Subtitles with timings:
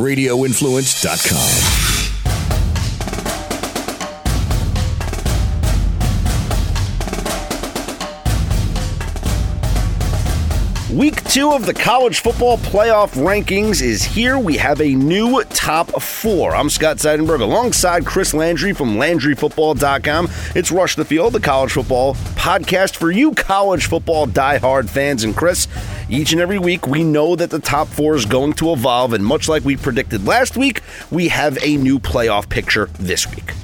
[0.00, 1.90] radioinfluence.com.
[10.96, 14.40] Week two of the college football playoff rankings is here.
[14.40, 16.56] We have a new top four.
[16.56, 20.28] I'm Scott Seidenberg alongside Chris Landry from LandryFootball.com.
[20.56, 25.22] It's Rush the Field, the college football podcast for you college football diehard fans.
[25.22, 25.68] And Chris,
[26.10, 29.12] each and every week we know that the top four is going to evolve.
[29.12, 33.54] And much like we predicted last week, we have a new playoff picture this week.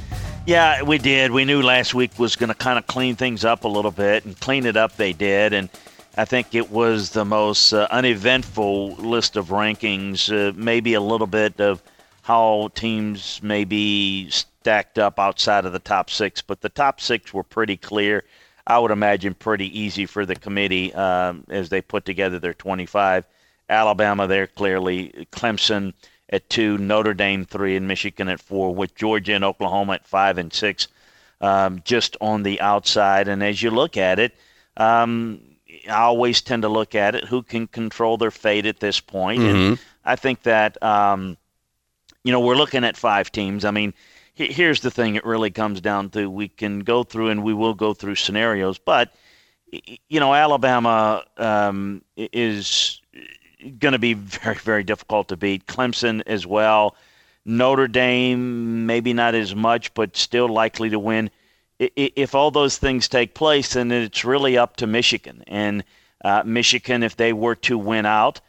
[0.47, 1.33] Yeah, we did.
[1.33, 4.25] We knew last week was going to kind of clean things up a little bit,
[4.25, 5.53] and clean it up they did.
[5.53, 5.69] And
[6.17, 10.31] I think it was the most uh, uneventful list of rankings.
[10.31, 11.83] Uh, maybe a little bit of
[12.23, 17.35] how teams may be stacked up outside of the top six, but the top six
[17.35, 18.23] were pretty clear.
[18.67, 23.25] I would imagine pretty easy for the committee um, as they put together their 25.
[23.69, 25.93] Alabama there clearly, Clemson
[26.29, 30.39] at two, Notre Dame three, and Michigan at four, with Georgia and Oklahoma at five
[30.39, 30.89] and six,
[31.41, 33.29] um, just on the outside.
[33.29, 34.35] And as you look at it,
[34.77, 35.41] um,
[35.89, 39.41] I always tend to look at it who can control their fate at this point.
[39.41, 39.57] Mm-hmm.
[39.57, 41.37] And I think that, um,
[42.25, 43.65] you know, we're looking at five teams.
[43.65, 43.95] I mean,
[44.37, 47.75] here's the thing it really comes down to we can go through and we will
[47.75, 49.13] go through scenarios, but,
[50.09, 53.01] you know, Alabama um, is
[53.79, 55.67] going to be very, very difficult to beat.
[55.67, 56.97] Clemson as well.
[57.45, 61.31] Notre Dame, maybe not as much, but still likely to win
[61.79, 65.45] if all those things take place, then it's really up to Michigan.
[65.47, 65.85] And
[66.25, 68.41] uh, Michigan, if they were to win out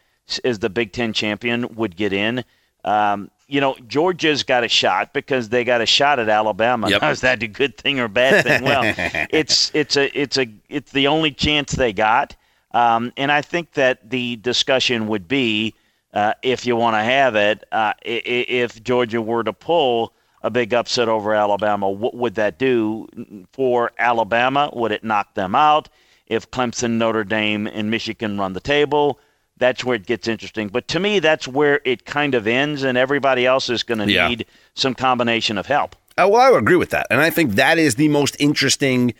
[0.43, 2.43] as the Big Ten champion, would get in.
[2.83, 6.89] Um, you know, Georgia's got a shot because they got a shot at Alabama.
[6.89, 7.01] Yep.
[7.01, 8.63] Now, is that a good thing or bad thing?
[8.63, 8.81] Well,
[9.31, 12.35] it's it's a it's a it's the only chance they got.
[12.71, 15.73] Um, and I think that the discussion would be,
[16.13, 20.73] uh, if you want to have it, uh, if Georgia were to pull a big
[20.73, 23.07] upset over Alabama, what would that do
[23.53, 24.69] for Alabama?
[24.73, 25.89] Would it knock them out?
[26.27, 29.19] If Clemson, Notre Dame, and Michigan run the table,
[29.57, 30.67] that's where it gets interesting.
[30.69, 34.11] But to me, that's where it kind of ends, and everybody else is going to
[34.11, 34.27] yeah.
[34.27, 35.95] need some combination of help.
[36.17, 39.13] Oh, well, I would agree with that, and I think that is the most interesting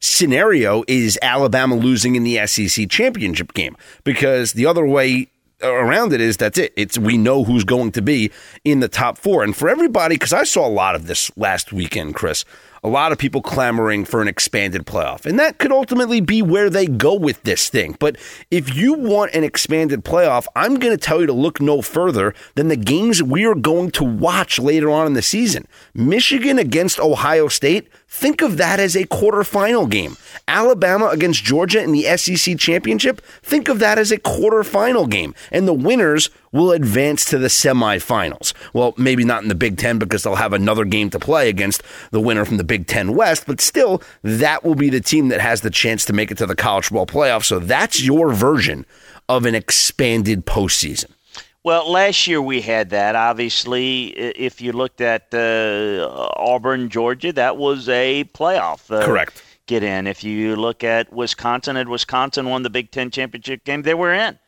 [0.00, 5.28] scenario is Alabama losing in the SEC championship game because the other way
[5.62, 6.72] around it is that's it.
[6.76, 8.30] It's we know who's going to be
[8.64, 9.44] in the top four.
[9.44, 12.44] And for everybody, because I saw a lot of this last weekend, Chris,
[12.84, 15.24] a lot of people clamoring for an expanded playoff.
[15.24, 17.96] And that could ultimately be where they go with this thing.
[18.00, 18.16] But
[18.50, 22.34] if you want an expanded playoff, I'm going to tell you to look no further
[22.56, 25.68] than the games we are going to watch later on in the season.
[25.94, 30.16] Michigan against Ohio State, think of that as a quarterfinal game.
[30.48, 35.36] Alabama against Georgia in the SEC championship, think of that as a quarterfinal game.
[35.52, 38.52] And the winners will advance to the semifinals.
[38.72, 41.82] Well, maybe not in the Big Ten because they'll have another game to play against
[42.10, 45.42] the winner from the Big Ten West, but still, that will be the team that
[45.42, 47.44] has the chance to make it to the college football playoff.
[47.44, 48.86] So that's your version
[49.28, 51.10] of an expanded postseason.
[51.64, 53.14] Well, last year we had that.
[53.14, 58.90] Obviously, if you looked at uh, Auburn, Georgia, that was a playoff.
[58.90, 59.42] Uh, Correct.
[59.66, 60.06] Get in.
[60.06, 64.14] If you look at Wisconsin, and Wisconsin won the Big Ten championship game, they were
[64.14, 64.38] in.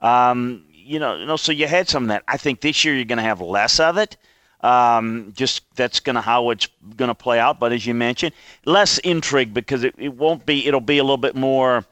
[0.00, 2.24] Um, you know, you know, so you had some of that.
[2.28, 4.16] I think this year you're going to have less of it.
[4.64, 7.60] Um, just that's going to how it's going to play out.
[7.60, 8.32] But as you mentioned,
[8.64, 10.66] less intrigue because it, it won't be.
[10.66, 11.84] It'll be a little bit more.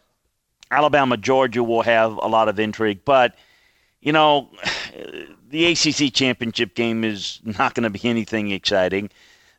[0.71, 3.35] Alabama, Georgia will have a lot of intrigue, but
[4.01, 4.49] you know,
[5.51, 9.11] the ACC championship game is not going to be anything exciting.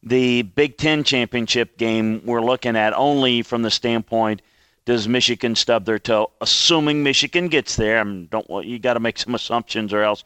[0.01, 4.41] The Big Ten championship game we're looking at only from the standpoint
[4.85, 6.31] does Michigan stub their toe?
[6.41, 10.24] Assuming Michigan gets there, I mean, don't you got to make some assumptions or else,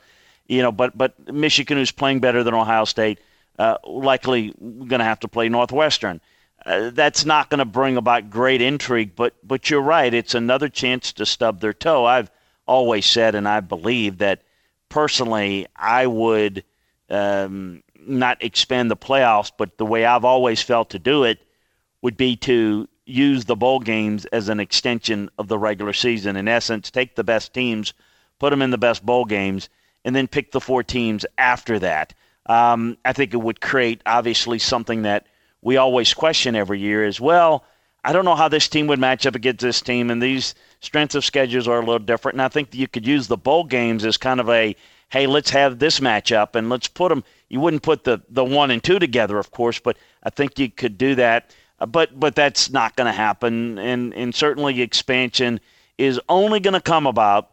[0.47, 0.72] you know.
[0.72, 3.19] But but Michigan, who's playing better than Ohio State,
[3.59, 6.22] uh, likely going to have to play Northwestern.
[6.66, 10.13] Uh, that's not going to bring about great intrigue, but but you're right.
[10.13, 12.06] It's another chance to stub their toe.
[12.06, 12.31] I've
[12.68, 14.41] always said, and I believe that
[14.90, 16.64] personally, I would
[17.09, 21.40] um, not expand the playoffs, but the way I've always felt to do it
[22.02, 26.35] would be to use the bowl games as an extension of the regular season.
[26.35, 27.93] In essence, take the best teams,
[28.40, 29.70] put them in the best bowl games,
[30.07, 32.13] and then pick the four teams after that.
[32.45, 35.27] Um, I think it would create obviously something that
[35.61, 37.65] we always question every year as well.
[38.05, 41.15] I don't know how this team would match up against this team, and these strengths
[41.15, 42.35] of schedules are a little different.
[42.35, 44.77] And I think you could use the bowl games as kind of a
[45.09, 47.25] hey, let's have this matchup and let's put them.
[47.49, 50.69] You wouldn't put the the one and two together, of course, but I think you
[50.69, 51.53] could do that.
[51.81, 55.59] Uh, but but that's not going to happen, and and certainly expansion
[55.97, 57.49] is only going to come about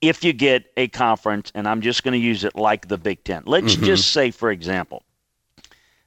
[0.00, 3.24] if you get a conference, and I'm just going to use it like the Big
[3.24, 3.42] Ten.
[3.46, 3.84] Let's mm-hmm.
[3.84, 5.02] just say, for example,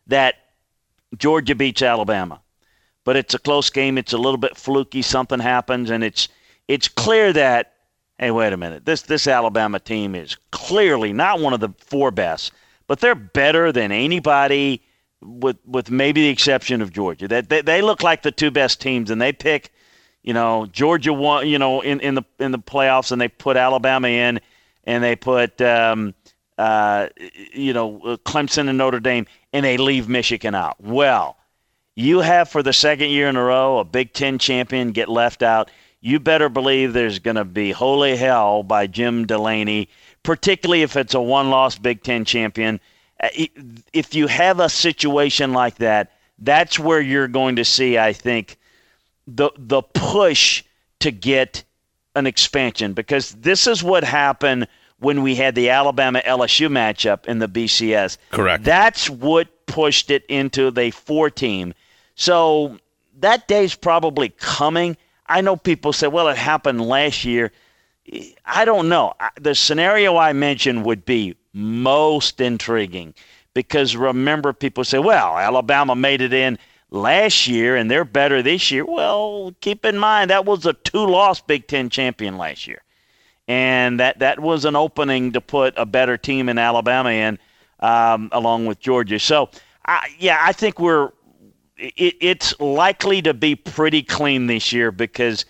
[0.07, 0.36] that
[1.18, 2.41] Georgia beats Alabama,
[3.03, 3.97] but it's a close game.
[3.97, 5.01] It's a little bit fluky.
[5.01, 6.27] Something happens, and it's
[6.68, 7.74] it's clear that
[8.19, 12.12] hey, wait a minute, this this Alabama team is clearly not one of the four
[12.12, 12.51] best,
[12.88, 14.83] but they're better than anybody,
[15.21, 17.27] with with maybe the exception of Georgia.
[17.27, 19.71] That they, they look like the two best teams, and they pick
[20.24, 23.57] you know, Georgia won, you know, in, in the in the playoffs, and they put
[23.57, 24.39] Alabama in,
[24.83, 26.13] and they put, um,
[26.57, 27.07] uh,
[27.54, 30.75] you know, Clemson and Notre Dame, and they leave Michigan out.
[30.81, 31.38] Well,
[31.95, 35.42] you have for the second year in a row a Big Ten champion get left
[35.42, 35.71] out.
[36.01, 39.89] You better believe there's going to be holy hell by Jim Delany,
[40.24, 42.80] particularly if it's a one-loss Big Ten champion.
[43.22, 43.27] Uh,
[43.92, 48.57] if you have a situation like that, that's where you're going to see, I think
[49.35, 50.63] the the push
[50.99, 51.63] to get
[52.15, 54.67] an expansion because this is what happened
[54.99, 58.17] when we had the Alabama LSU matchup in the BCS.
[58.31, 58.63] Correct.
[58.63, 61.73] That's what pushed it into the four team.
[62.15, 62.77] So
[63.19, 64.97] that day's probably coming.
[65.27, 67.51] I know people say, well, it happened last year.
[68.45, 69.13] I don't know.
[69.39, 73.13] The scenario I mentioned would be most intriguing
[73.53, 76.57] because remember, people say, well, Alabama made it in
[76.91, 78.86] last year and they're better this year.
[78.86, 82.81] Well, keep in mind that was a two-loss Big Ten champion last year,
[83.47, 87.39] and that that was an opening to put a better team in Alabama in,
[87.80, 89.19] um, along with Georgia.
[89.19, 89.50] So,
[89.86, 91.12] I, yeah, I think we're
[91.77, 95.45] it, it's likely to be pretty clean this year because.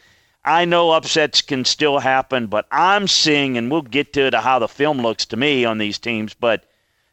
[0.45, 4.57] I know upsets can still happen, but I'm seeing, and we'll get to, to how
[4.57, 6.63] the film looks to me on these teams, but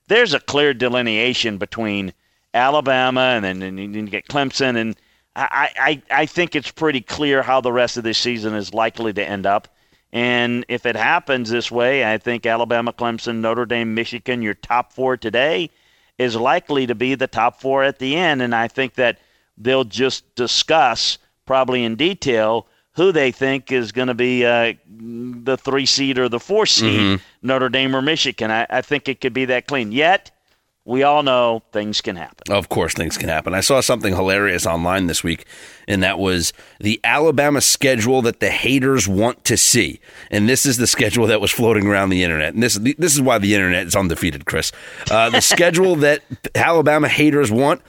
[0.06, 2.12] there's a clear delineation between–
[2.56, 4.96] Alabama, and then and you get Clemson, and
[5.36, 5.70] I,
[6.10, 9.24] I I think it's pretty clear how the rest of this season is likely to
[9.24, 9.68] end up.
[10.12, 14.92] And if it happens this way, I think Alabama, Clemson, Notre Dame, Michigan, your top
[14.92, 15.70] four today,
[16.16, 18.40] is likely to be the top four at the end.
[18.40, 19.18] And I think that
[19.58, 25.58] they'll just discuss probably in detail who they think is going to be uh, the
[25.58, 27.46] three seed or the four seed, mm-hmm.
[27.46, 28.50] Notre Dame or Michigan.
[28.50, 29.92] I, I think it could be that clean.
[29.92, 30.30] Yet
[30.86, 32.54] we all know things can happen.
[32.54, 33.54] Of course, things can happen.
[33.54, 35.44] I saw something hilarious online this week,
[35.88, 40.00] and that was the Alabama schedule that the haters want to see.
[40.30, 42.54] And this is the schedule that was floating around the internet.
[42.54, 44.70] And this, this is why the internet is undefeated, Chris.
[45.10, 46.22] Uh, the schedule that
[46.54, 47.82] Alabama haters want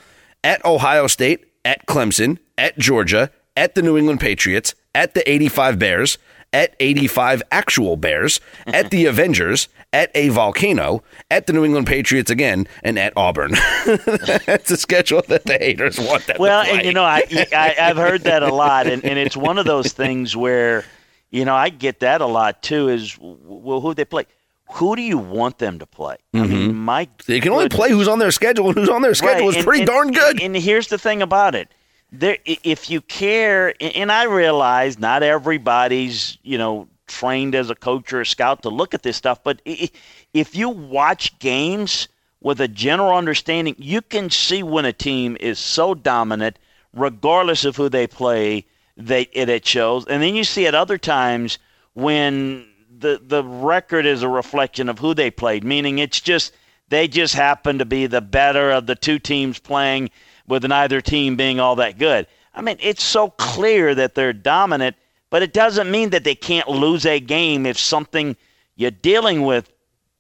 [0.44, 5.78] at Ohio State, at Clemson, at Georgia, at the New England Patriots, at the 85
[5.78, 6.18] Bears,
[6.54, 12.32] at 85 actual Bears, at the Avengers, at a volcano, at the New England Patriots
[12.32, 13.52] again, and at Auburn.
[13.86, 16.28] That's a schedule that the haters want.
[16.28, 17.24] That well, and you know, I,
[17.54, 20.86] I have heard that a lot, and, and it's one of those things where,
[21.30, 22.90] you know, I get that a lot too.
[22.90, 24.26] Is well, who they play?
[24.74, 26.18] Who do you want them to play?
[26.34, 26.44] Mm-hmm.
[26.44, 29.16] I mean, my they can only play who's on their schedule, and who's on their
[29.16, 29.50] schedule right.
[29.50, 30.42] is and, pretty and, darn good.
[30.42, 31.70] And here's the thing about it:
[32.12, 38.13] there, if you care, and I realize not everybody's, you know, trained as a coach
[38.13, 39.44] or a scout to look at this stuff.
[39.44, 42.07] But if you watch games
[42.42, 46.59] with a general understanding, you can see when a team is so dominant,
[46.94, 48.65] regardless of who they play,
[48.95, 50.06] they it, it shows.
[50.06, 51.60] And then you see at other times
[51.94, 52.68] when
[53.00, 56.53] the the record is a reflection of who they played, meaning it's just
[56.89, 60.10] they just happen to be the better of the two teams playing,
[60.48, 62.27] with neither team being all that good.
[62.54, 64.96] I mean, it's so clear that they're dominant
[65.30, 68.36] but it doesn't mean that they can't lose a game if something
[68.75, 69.72] you're dealing with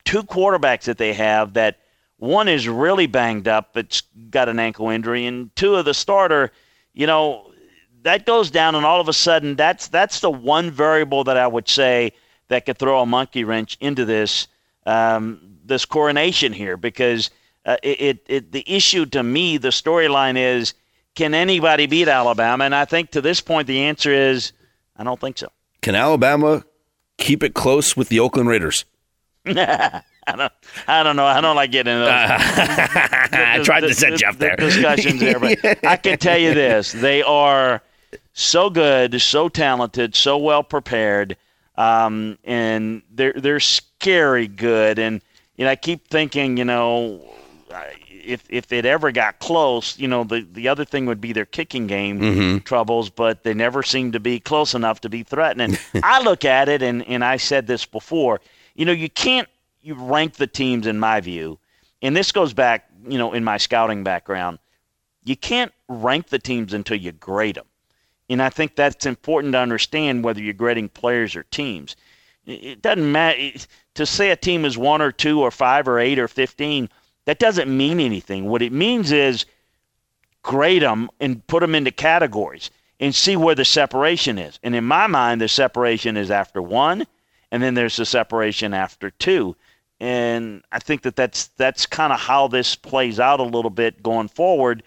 [0.03, 1.79] two quarterbacks that they have that
[2.17, 6.51] one is really banged up, it's got an ankle injury, and two of the starter,
[6.93, 7.51] you know,
[8.01, 11.45] that goes down, and all of a sudden, that's that's the one variable that I
[11.45, 12.13] would say
[12.47, 14.47] that could throw a monkey wrench into this
[14.85, 17.29] um, this coronation here, because
[17.67, 20.73] uh, it, it, it the issue to me, the storyline is,
[21.15, 22.63] can anybody beat Alabama?
[22.63, 24.53] And I think to this point, the answer is
[24.95, 25.49] I don't think so.
[25.81, 26.63] Can Alabama
[27.17, 28.85] keep it close with the Oakland Raiders?
[29.45, 30.51] I don't,
[30.87, 31.25] I don't know.
[31.25, 32.13] I don't like getting into those.
[32.13, 34.55] I tried to set you up there.
[34.57, 37.81] discussions there, but I can tell you this: they are
[38.33, 41.37] so good, so talented, so well prepared,
[41.75, 44.99] um, and they're they're scary good.
[44.99, 45.21] And
[45.55, 47.21] you know, I keep thinking, you know,
[48.09, 51.45] if if it ever got close, you know, the the other thing would be their
[51.45, 52.57] kicking game mm-hmm.
[52.59, 55.77] troubles, but they never seem to be close enough to be threatening.
[56.03, 58.41] I look at it, and and I said this before.
[58.75, 59.47] You know, you can't
[59.81, 61.59] you rank the teams in my view,
[62.01, 64.59] and this goes back, you know, in my scouting background.
[65.23, 67.65] You can't rank the teams until you grade them,
[68.29, 71.95] and I think that's important to understand whether you're grading players or teams.
[72.45, 73.51] It doesn't matter
[73.95, 76.89] to say a team is one or two or five or eight or fifteen.
[77.27, 78.45] That doesn't mean anything.
[78.45, 79.45] What it means is
[80.43, 84.59] grade them and put them into categories and see where the separation is.
[84.63, 87.05] And in my mind, the separation is after one,
[87.51, 89.57] and then there's the separation after two.
[89.99, 94.01] And I think that that's that's kind of how this plays out a little bit
[94.01, 94.83] going forward.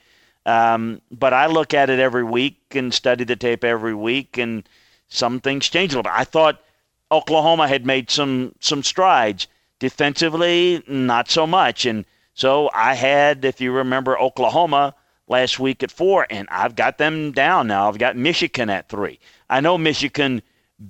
[0.46, 4.66] Um, but I look at it every week and study the tape every week, and
[5.08, 6.18] some things change a little bit.
[6.18, 6.62] I thought
[7.12, 9.46] Oklahoma had made some some strides
[9.78, 14.94] defensively, not so much, and so I had, if you remember, Oklahoma
[15.28, 17.88] last week at four, and I've got them down now.
[17.88, 19.18] I've got Michigan at three.
[19.48, 20.42] I know Michigan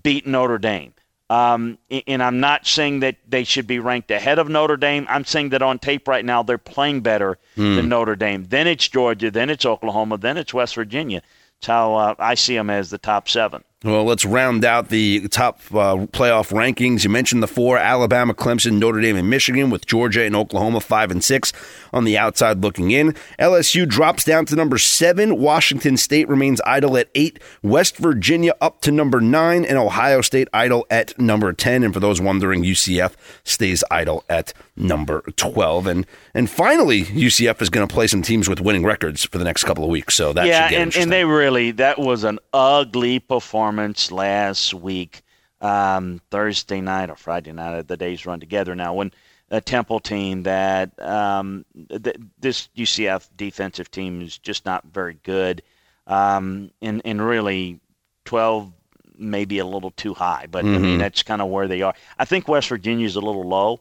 [0.02, 0.94] beat Notre Dame.
[1.28, 1.78] Um,
[2.08, 5.06] and I'm not saying that they should be ranked ahead of Notre Dame.
[5.08, 7.76] I'm saying that on tape right now they're playing better mm.
[7.76, 8.46] than Notre Dame.
[8.48, 11.22] Then it's Georgia, then it's Oklahoma, then it's West Virginia.
[11.60, 13.62] That's how uh, I see them as the top seven.
[13.82, 17.02] Well, let's round out the top uh, playoff rankings.
[17.02, 21.10] You mentioned the four: Alabama, Clemson, Notre Dame, and Michigan, with Georgia and Oklahoma five
[21.10, 21.50] and six
[21.90, 23.14] on the outside looking in.
[23.38, 25.38] LSU drops down to number seven.
[25.38, 27.38] Washington State remains idle at eight.
[27.62, 31.82] West Virginia up to number nine, and Ohio State idle at number ten.
[31.82, 35.86] And for those wondering, UCF stays idle at number twelve.
[35.86, 39.44] And and finally, UCF is going to play some teams with winning records for the
[39.44, 40.14] next couple of weeks.
[40.14, 45.22] So that yeah, and, and they really that was an ugly performance last week,
[45.60, 47.88] um, Thursday night or Friday night.
[47.88, 48.94] The days run together now.
[48.94, 49.12] When
[49.50, 55.62] a Temple team that um, th- this UCF defensive team is just not very good,
[56.06, 57.80] um, and and really
[58.24, 58.72] twelve
[59.20, 60.74] maybe a little too high, but mm-hmm.
[60.74, 61.00] I mean mm-hmm.
[61.00, 61.94] that's kind of where they are.
[62.18, 63.80] I think West Virginia is a little low.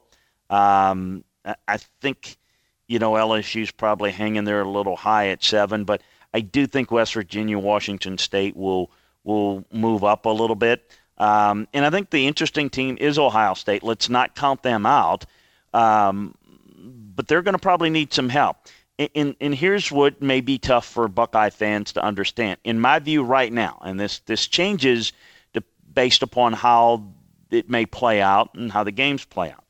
[0.50, 1.24] Um,
[1.68, 2.38] I think
[2.88, 6.02] you know LSU's probably hanging there a little high at seven, but
[6.34, 8.92] I do think West Virginia, Washington State will
[9.24, 10.92] will move up a little bit.
[11.18, 13.84] Um, and I think the interesting team is Ohio State.
[13.84, 15.26] Let's not count them out.
[15.74, 16.34] Um,
[17.16, 18.56] but they're going to probably need some help.
[18.98, 22.58] And, and, and, here's what may be tough for Buckeye fans to understand.
[22.64, 25.14] In my view, right now, and this this changes
[25.94, 27.04] based upon how
[27.52, 29.64] it may play out and how the games play out.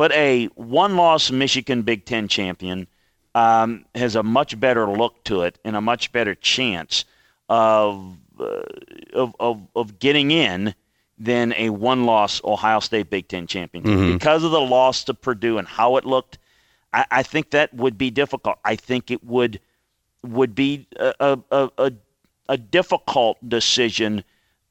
[0.00, 2.86] But a one-loss Michigan Big Ten champion
[3.34, 7.04] um, has a much better look to it and a much better chance
[7.50, 8.62] of uh,
[9.12, 10.74] of, of, of getting in
[11.18, 13.84] than a one loss Ohio State Big Ten champion.
[13.84, 14.12] Mm-hmm.
[14.14, 16.38] Because of the loss to Purdue and how it looked,
[16.94, 18.58] I, I, think that would be difficult.
[18.64, 19.60] I think it would
[20.22, 21.92] would be a, a, a,
[22.48, 24.24] a difficult decision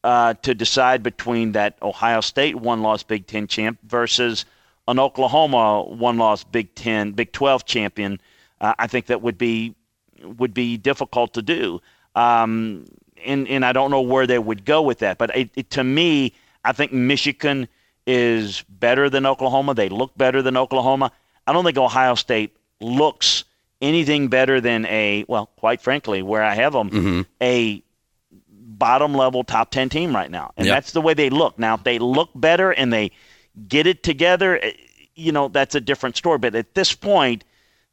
[0.03, 4.45] uh, to decide between that Ohio State one loss Big Ten champ versus
[4.89, 8.19] an Oklahoma one loss Big Ten Big Twelve champion.
[8.59, 9.75] Uh, I think that would be
[10.23, 11.81] would be difficult to do.
[12.15, 12.85] Um,
[13.25, 15.17] and and I don't know where they would go with that.
[15.17, 16.33] But it, it, to me,
[16.65, 17.67] I think Michigan
[18.07, 19.73] is better than Oklahoma.
[19.73, 21.11] They look better than Oklahoma.
[21.45, 23.43] I don't think Ohio State looks
[23.81, 27.21] anything better than a well, quite frankly, where I have them mm-hmm.
[27.41, 27.83] a
[28.79, 30.53] bottom level top 10 team right now.
[30.57, 30.77] And yep.
[30.77, 31.59] that's the way they look.
[31.59, 33.11] Now, if they look better and they
[33.67, 34.73] get it together, eh,
[35.15, 36.37] you know, that's a different story.
[36.37, 37.43] But at this point,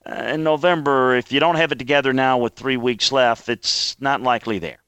[0.04, 4.00] uh, in November, if you don't have it together now with three weeks left, it's
[4.00, 4.78] not likely there.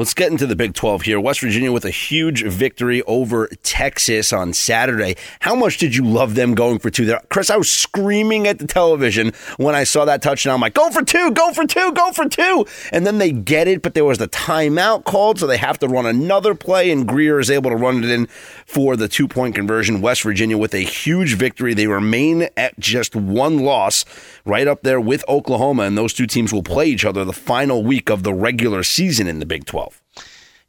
[0.00, 1.20] Let's get into the Big 12 here.
[1.20, 5.14] West Virginia with a huge victory over Texas on Saturday.
[5.40, 7.20] How much did you love them going for two there?
[7.28, 10.54] Chris, I was screaming at the television when I saw that touchdown.
[10.54, 12.64] I'm like, go for two, go for two, go for two.
[12.92, 15.86] And then they get it, but there was the timeout called, so they have to
[15.86, 18.26] run another play, and Grier is able to run it in
[18.64, 20.00] for the two point conversion.
[20.00, 21.74] West Virginia with a huge victory.
[21.74, 24.06] They remain at just one loss,
[24.46, 27.84] right up there with Oklahoma, and those two teams will play each other the final
[27.84, 29.89] week of the regular season in the Big 12.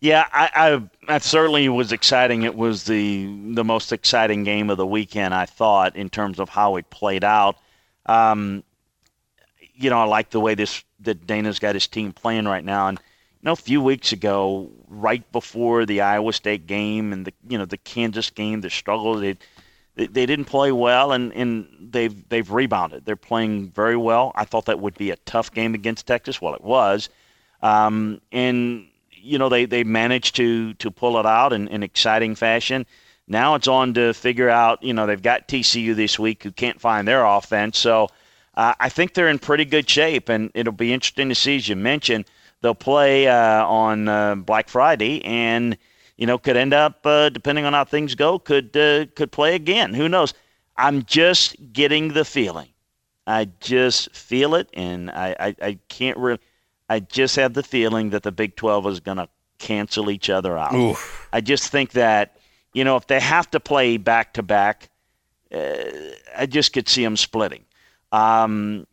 [0.01, 2.41] Yeah, I, I that certainly was exciting.
[2.43, 6.49] It was the the most exciting game of the weekend, I thought, in terms of
[6.49, 7.57] how it played out.
[8.07, 8.63] Um,
[9.75, 12.87] you know, I like the way this that Dana's got his team playing right now.
[12.87, 17.33] And you know, a few weeks ago, right before the Iowa State game and the
[17.47, 19.37] you know the Kansas game, the struggle they
[19.95, 23.05] they didn't play well, and, and they've they've rebounded.
[23.05, 24.31] They're playing very well.
[24.35, 26.41] I thought that would be a tough game against Texas.
[26.41, 27.09] Well, it was,
[27.61, 28.87] um, and
[29.21, 32.85] you know they, they managed to to pull it out in, in exciting fashion.
[33.27, 34.83] Now it's on to figure out.
[34.83, 38.09] You know they've got TCU this week who can't find their offense, so
[38.55, 41.55] uh, I think they're in pretty good shape, and it'll be interesting to see.
[41.55, 42.25] As you mentioned,
[42.61, 45.77] they'll play uh, on uh, Black Friday, and
[46.17, 49.55] you know could end up uh, depending on how things go, could uh, could play
[49.55, 49.93] again.
[49.93, 50.33] Who knows?
[50.77, 52.69] I'm just getting the feeling.
[53.27, 56.39] I just feel it, and I, I, I can't really
[56.91, 60.57] I just have the feeling that the Big 12 is going to cancel each other
[60.57, 60.73] out.
[60.73, 61.27] Oof.
[61.31, 62.35] I just think that
[62.73, 64.89] you know, if they have to play back to back,
[65.53, 67.65] I just could see them splitting.
[68.11, 68.87] Um,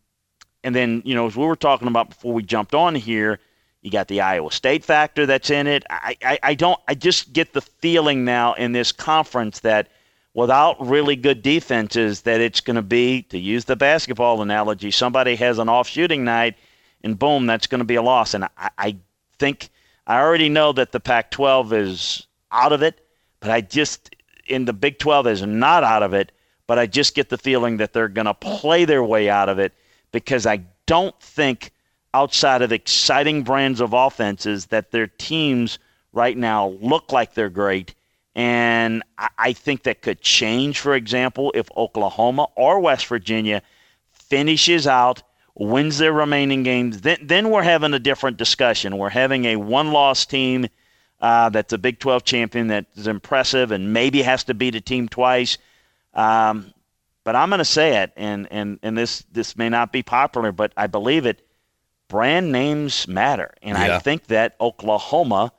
[0.63, 3.39] and then, you know, as we were talking about before we jumped on here,
[3.81, 5.85] you got the Iowa State factor that's in it.
[5.89, 6.79] I, I, I don't.
[6.89, 9.87] I just get the feeling now in this conference that
[10.33, 15.35] without really good defenses, that it's going to be, to use the basketball analogy, somebody
[15.37, 16.55] has an off shooting night,
[17.03, 18.33] and boom, that's going to be a loss.
[18.33, 18.97] And I, I
[19.37, 19.69] think
[20.07, 23.05] I already know that the Pac-12 is out of it,
[23.39, 24.15] but I just
[24.47, 26.31] in the Big 12 is not out of it.
[26.67, 29.57] But I just get the feeling that they're going to play their way out of
[29.57, 29.73] it
[30.11, 31.71] because I don't think
[32.13, 35.79] outside of exciting brands of offenses that their teams
[36.13, 37.95] right now look like they're great.
[38.35, 39.03] And
[39.39, 43.63] I think that could change, for example, if Oklahoma or West Virginia
[44.11, 45.23] finishes out,
[45.59, 47.01] wins their remaining games.
[47.01, 48.97] Then, then we're having a different discussion.
[48.97, 50.67] We're having a one loss team
[51.19, 54.81] uh, that's a Big 12 champion that is impressive and maybe has to beat a
[54.81, 55.57] team twice.
[56.13, 56.73] Um,
[57.25, 60.51] but I'm going to say it, and, and, and this, this may not be popular,
[60.51, 61.45] but I believe it
[62.07, 63.53] brand names matter.
[63.61, 63.97] And yeah.
[63.97, 65.51] I think that Oklahoma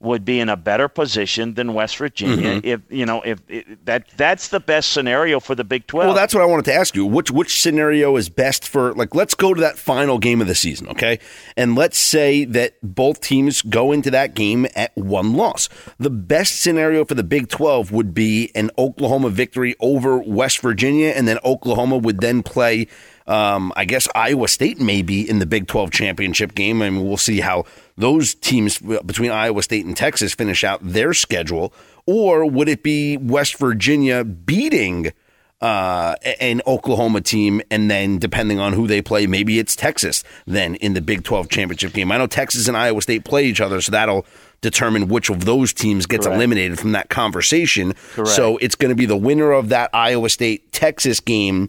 [0.00, 2.66] would be in a better position than West Virginia mm-hmm.
[2.66, 6.06] if you know if, if, that that's the best scenario for the Big 12.
[6.06, 7.04] Well, that's what I wanted to ask you.
[7.04, 10.54] Which which scenario is best for like let's go to that final game of the
[10.54, 11.18] season, okay?
[11.56, 15.68] And let's say that both teams go into that game at one loss.
[15.98, 21.08] The best scenario for the Big 12 would be an Oklahoma victory over West Virginia
[21.08, 22.86] and then Oklahoma would then play
[23.28, 27.18] um, I guess Iowa State may be in the Big 12 championship game, and we'll
[27.18, 27.66] see how
[27.96, 31.72] those teams between Iowa State and Texas finish out their schedule.
[32.06, 35.12] Or would it be West Virginia beating
[35.60, 40.76] uh, an Oklahoma team, and then depending on who they play, maybe it's Texas then
[40.76, 42.10] in the Big 12 championship game?
[42.10, 44.24] I know Texas and Iowa State play each other, so that'll
[44.62, 46.36] determine which of those teams gets Correct.
[46.36, 47.92] eliminated from that conversation.
[48.14, 48.30] Correct.
[48.30, 51.68] So it's going to be the winner of that Iowa State Texas game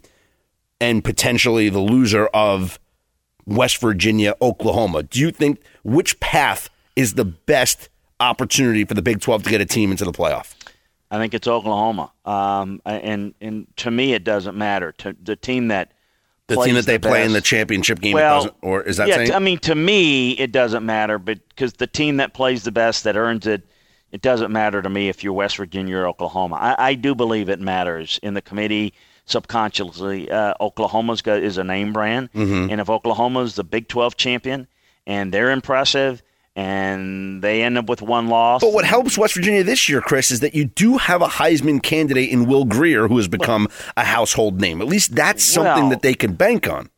[0.82, 2.80] and potentially the loser of
[3.46, 5.04] West Virginia, Oklahoma.
[5.04, 9.62] Do you think which path is the best opportunity for the Big 12 to get
[9.62, 10.54] a team into the playoff?
[11.12, 12.12] I think it's Oklahoma.
[12.24, 14.92] Um, and and to me, it doesn't matter.
[15.00, 15.92] To the team that
[16.48, 17.28] the team that they the play best.
[17.28, 19.16] in the championship game, well, or is that yeah?
[19.16, 19.34] Saying?
[19.34, 23.06] I mean, to me, it doesn't matter, but because the team that plays the best,
[23.06, 23.64] that earns it,
[24.12, 26.58] it doesn't matter to me if you're West Virginia or Oklahoma.
[26.58, 28.94] I, I do believe it matters in the committee
[29.30, 30.30] subconsciously.
[30.30, 32.70] Uh, Oklahoma's got, is a name brand, mm-hmm.
[32.72, 34.68] and if Oklahoma's the Big 12 champion
[35.06, 36.22] and they're impressive
[36.56, 38.62] and they end up with one loss.
[38.62, 41.82] But what helps West Virginia this year, Chris, is that you do have a Heisman
[41.82, 44.82] candidate in Will Grier who has become well, a household name.
[44.82, 46.90] At least that's something well, that they can bank on.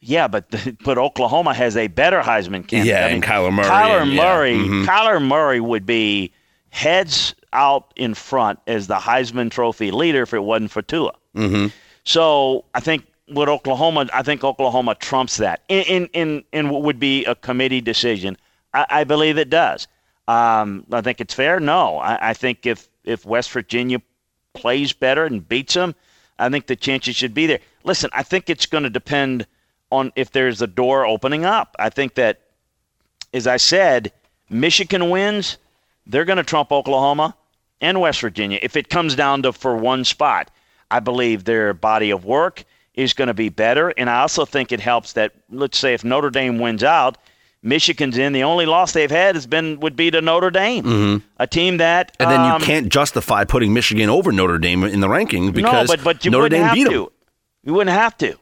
[0.00, 0.46] Yeah, but
[0.84, 2.86] but Oklahoma has a better Heisman candidate.
[2.86, 3.68] Yeah, I mean, and Kyler Murray.
[3.68, 4.52] Kyler and, Murray.
[4.52, 4.62] Yeah.
[4.62, 4.84] Mm-hmm.
[4.88, 6.32] Kyler Murray would be
[6.70, 11.12] heads out in front as the Heisman Trophy leader if it wasn't for Tua.
[11.34, 11.68] Mm-hmm.
[12.04, 16.82] So I think with Oklahoma, I think Oklahoma trumps that in in in, in what
[16.82, 18.36] would be a committee decision.
[18.72, 19.88] I, I believe it does.
[20.28, 21.60] Um, I think it's fair.
[21.60, 24.02] No, I, I, think if if West Virginia
[24.54, 25.94] plays better and beats them,
[26.38, 27.60] I think the chances should be there.
[27.84, 29.46] Listen, I think it's going to depend
[29.90, 31.76] on if there's a door opening up.
[31.78, 32.40] I think that,
[33.32, 34.12] as I said,
[34.50, 35.58] Michigan wins,
[36.06, 37.36] they're going to trump Oklahoma
[37.80, 40.50] and West Virginia if it comes down to for one spot.
[40.90, 42.64] I believe their body of work
[42.94, 43.92] is going to be better.
[43.96, 47.18] And I also think it helps that, let's say, if Notre Dame wins out,
[47.62, 48.32] Michigan's in.
[48.32, 51.26] The only loss they've had has been would be to Notre Dame, mm-hmm.
[51.38, 52.16] a team that.
[52.20, 55.88] And then um, you can't justify putting Michigan over Notre Dame in the ranking because
[55.88, 56.90] no, but, but you Notre Dame have beat to.
[56.90, 57.06] them.
[57.64, 58.38] You wouldn't have to.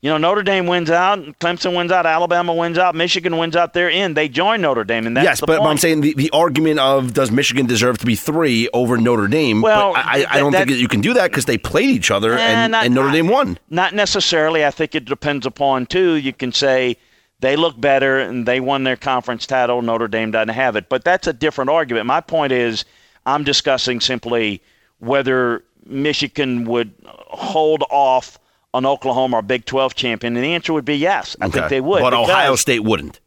[0.00, 3.72] You know, Notre Dame wins out, Clemson wins out, Alabama wins out, Michigan wins out.
[3.72, 4.14] They're in.
[4.14, 5.40] They join Notre Dame, and that's yes.
[5.40, 8.96] but, but, I'm saying the, the argument of does Michigan deserve to be three over
[8.96, 9.60] Notre Dame?
[9.60, 12.12] Well, I, I, don't that, think that you can do that because they played each
[12.12, 13.58] other eh, and, not, and, Notre Dame won.
[13.70, 14.64] Not necessarily.
[14.64, 16.12] I think it depends upon too.
[16.12, 16.96] You can say
[17.40, 19.82] they look better and they won their conference title.
[19.82, 22.06] Notre Dame doesn't have it, but that's a different argument.
[22.06, 22.84] My point is,
[23.26, 24.62] I'm discussing simply
[25.00, 28.38] whether Michigan would hold off
[28.74, 30.36] on Oklahoma or Big 12 champion?
[30.36, 31.36] And the answer would be yes.
[31.40, 31.58] I okay.
[31.58, 32.00] think they would.
[32.00, 33.20] But Ohio State wouldn't.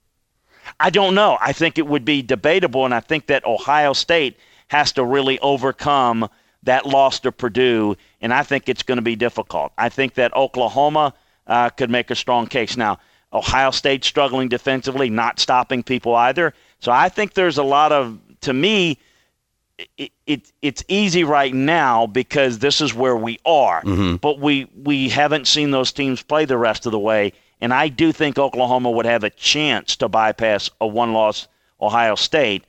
[0.80, 1.38] I don't know.
[1.40, 4.38] I think it would be debatable, and I think that Ohio State
[4.70, 6.30] has to really overcome
[6.64, 9.74] that loss to Purdue, and I think it's going to be difficult.
[9.78, 11.14] I think that Oklahoma
[11.48, 12.78] uh, could make a strong case.
[12.78, 13.00] Now,
[13.34, 16.54] Ohio State struggling defensively, not stopping people either.
[16.80, 18.98] So I think there's a lot of, to me,
[19.98, 23.82] it, it, it's easy right now because this is where we are.
[23.82, 24.16] Mm-hmm.
[24.18, 27.88] But we we haven't seen those teams play the rest of the way, and I
[27.88, 31.48] do think Oklahoma would have a chance to bypass a one-loss
[31.82, 32.64] Ohio State.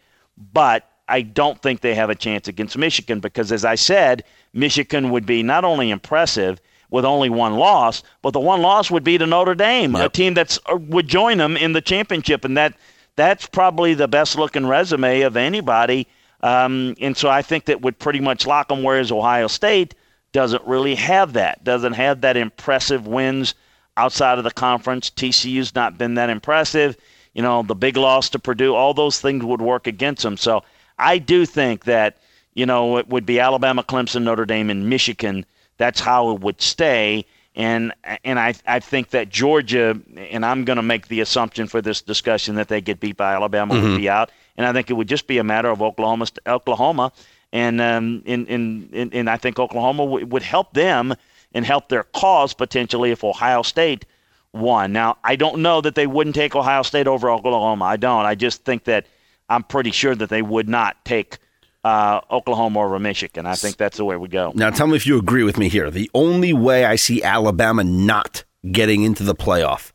[0.53, 5.11] But I don't think they have a chance against Michigan because, as I said, Michigan
[5.11, 9.19] would be not only impressive with only one loss, but the one loss would be
[9.19, 10.07] to Notre Dame, yep.
[10.07, 12.75] a team that uh, would join them in the championship, and that
[13.17, 16.07] that's probably the best looking resume of anybody.
[16.43, 18.83] Um, and so I think that would pretty much lock them.
[18.83, 19.95] Whereas Ohio State
[20.33, 23.55] doesn't really have that, doesn't have that impressive wins
[23.97, 25.11] outside of the conference.
[25.11, 26.97] TCU's not been that impressive.
[27.35, 30.37] You know, the big loss to Purdue, all those things would work against them.
[30.37, 30.65] So
[30.99, 32.17] I do think that,
[32.55, 35.47] you know, it would be Alabama, Clemson, Notre Dame, and Michigan.
[35.79, 37.25] That's how it would stay.
[37.55, 37.93] And
[38.25, 42.01] and I I think that Georgia and I'm going to make the assumption for this
[42.01, 43.91] discussion that they get beat by Alabama mm-hmm.
[43.91, 47.13] would be out, and I think it would just be a matter of Oklahoma Oklahoma,
[47.53, 51.15] and um in in and I think Oklahoma w- would help them
[51.53, 54.07] and help their cause potentially if Ohio State
[54.55, 54.95] won.
[54.95, 57.85] Now I don't know that they wouldn't take Ohio State over Oklahoma.
[57.85, 58.25] I don't.
[58.25, 59.07] I just think that
[59.51, 61.37] I'm pretty sure that they would not take
[61.85, 63.47] uh, Oklahoma or Michigan.
[63.47, 64.53] I think that's the way we go.
[64.55, 65.91] Now, tell me if you agree with me here.
[65.91, 69.93] The only way I see Alabama not getting into the playoff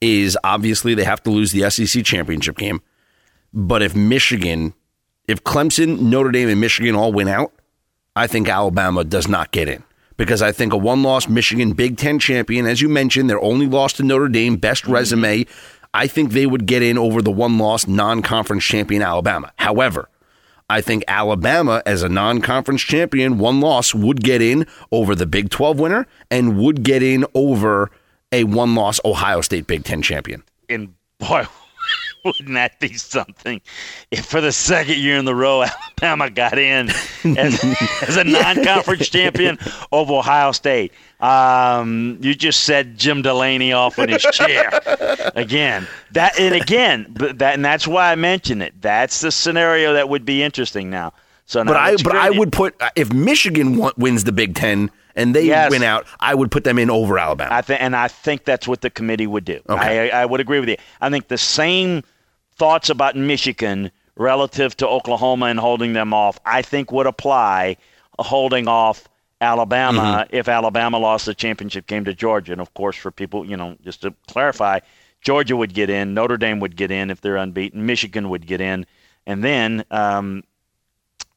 [0.00, 2.82] is obviously they have to lose the SEC championship game.
[3.54, 4.74] But if Michigan,
[5.28, 7.52] if Clemson, Notre Dame, and Michigan all win out,
[8.16, 9.84] I think Alabama does not get in.
[10.16, 13.66] Because I think a one loss Michigan Big Ten champion, as you mentioned, their only
[13.66, 15.46] loss to Notre Dame, best resume.
[15.94, 19.52] I think they would get in over the one loss non conference champion Alabama.
[19.56, 20.08] However,
[20.72, 25.26] I think Alabama, as a non conference champion, one loss, would get in over the
[25.26, 27.90] Big 12 winner and would get in over
[28.32, 30.42] a one loss Ohio State Big 10 champion.
[30.70, 31.44] And boy,
[32.24, 33.60] wouldn't that be something
[34.10, 35.62] if for the second year in the row
[36.02, 36.90] Alabama got in
[37.36, 37.64] as,
[38.02, 39.58] as a non-conference champion
[39.90, 40.92] of Ohio State?
[41.20, 44.70] Um, you just said Jim Delany off in his chair
[45.34, 45.86] again.
[46.12, 48.74] That and again, that and that's why I mentioned it.
[48.80, 51.12] That's the scenario that would be interesting now.
[51.46, 55.46] So, but I but I would put if Michigan wins the Big Ten and they
[55.46, 55.70] yes.
[55.70, 57.54] win out, I would put them in over Alabama.
[57.54, 59.60] I th- and I think that's what the committee would do.
[59.68, 60.10] Okay.
[60.10, 60.76] I, I would agree with you.
[61.00, 62.02] I think the same
[62.56, 67.76] thoughts about Michigan relative to Oklahoma and holding them off, I think would apply
[68.18, 69.08] holding off
[69.40, 70.36] Alabama mm-hmm.
[70.36, 72.52] if Alabama lost the championship game to Georgia.
[72.52, 74.80] And of course, for people, you know, just to clarify,
[75.20, 78.60] Georgia would get in, Notre Dame would get in if they're unbeaten, Michigan would get
[78.60, 78.86] in,
[79.26, 80.42] and then um,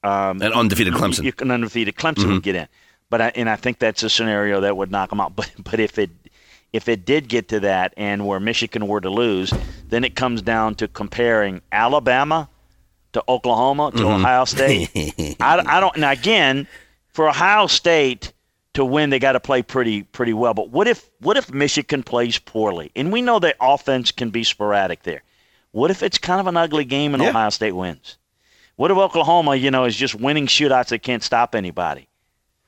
[0.05, 2.33] um, an undefeated Clemson, you, an undefeated Clemson mm-hmm.
[2.33, 2.67] would get in.
[3.09, 5.33] But I, and I think that's a scenario that would knock them out.
[5.35, 6.11] But but if it
[6.73, 9.53] if it did get to that and where Michigan were to lose,
[9.89, 12.49] then it comes down to comparing Alabama
[13.13, 14.21] to Oklahoma to mm-hmm.
[14.21, 14.89] Ohio State.
[15.39, 15.97] I, I don't.
[15.97, 16.67] Now again,
[17.13, 18.33] for Ohio State
[18.73, 20.53] to win, they got to play pretty pretty well.
[20.53, 22.91] But what if what if Michigan plays poorly?
[22.95, 25.23] And we know that offense can be sporadic there.
[25.71, 27.29] What if it's kind of an ugly game and yeah.
[27.29, 28.17] Ohio State wins?
[28.75, 32.07] What if Oklahoma, you know, is just winning shootouts that can't stop anybody?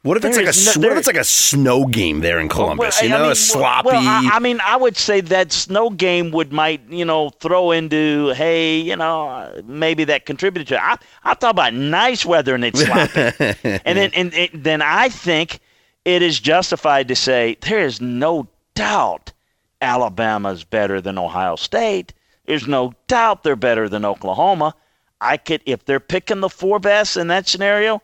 [0.04, 2.48] What if it's like a no, what if it's like a snow game there in
[2.48, 2.96] Columbus?
[2.96, 3.88] Well, you know, I mean, sloppy.
[3.88, 7.72] Well, I, I, mean, I would say that snow game would might you know throw
[7.72, 10.76] into hey you know maybe that contributed to.
[10.76, 10.82] It.
[10.82, 13.20] I I thought about nice weather and it's sloppy,
[13.86, 15.60] and then and, and then I think
[16.06, 19.34] it is justified to say there is no doubt
[19.82, 22.14] Alabama's better than Ohio State.
[22.46, 24.74] There's no doubt they're better than Oklahoma.
[25.20, 28.02] I could if they're picking the four best in that scenario.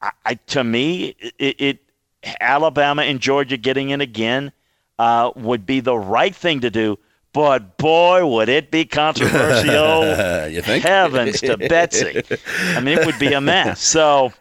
[0.00, 1.78] I, I to me, it, it,
[2.40, 4.52] Alabama and Georgia getting in again
[4.98, 6.98] uh, would be the right thing to do.
[7.32, 10.48] But boy, would it be controversial!
[10.50, 10.82] you think?
[10.82, 12.22] Heavens to Betsy!
[12.74, 13.80] I mean, it would be a mess.
[13.80, 14.32] So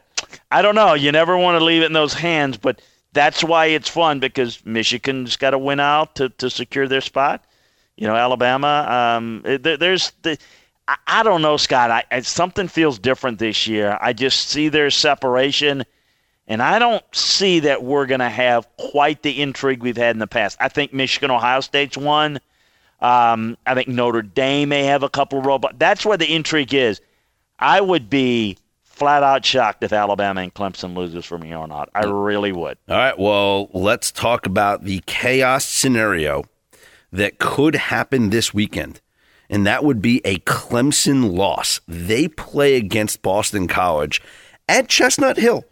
[0.49, 0.93] I don't know.
[0.93, 2.81] You never want to leave it in those hands, but
[3.13, 7.43] that's why it's fun because Michigan's got to win out to, to secure their spot.
[7.97, 8.85] You know, Alabama.
[9.17, 10.37] Um, there, there's the
[10.87, 11.91] I, I don't know, Scott.
[11.91, 13.97] I, I, something feels different this year.
[14.01, 15.83] I just see their separation,
[16.47, 20.19] and I don't see that we're going to have quite the intrigue we've had in
[20.19, 20.57] the past.
[20.59, 22.39] I think Michigan, Ohio State's one.
[22.99, 25.75] Um, I think Notre Dame may have a couple of robots.
[25.77, 26.99] That's where the intrigue is.
[27.59, 31.89] I would be flat out shocked if Alabama and Clemson loses from here on out.
[31.93, 32.79] I really would.
[32.89, 33.17] All right.
[33.17, 36.45] Well, let's talk about the chaos scenario
[37.11, 39.01] that could happen this weekend
[39.49, 41.81] and that would be a Clemson loss.
[41.87, 44.21] They play against Boston College
[44.67, 45.65] at Chestnut Hill.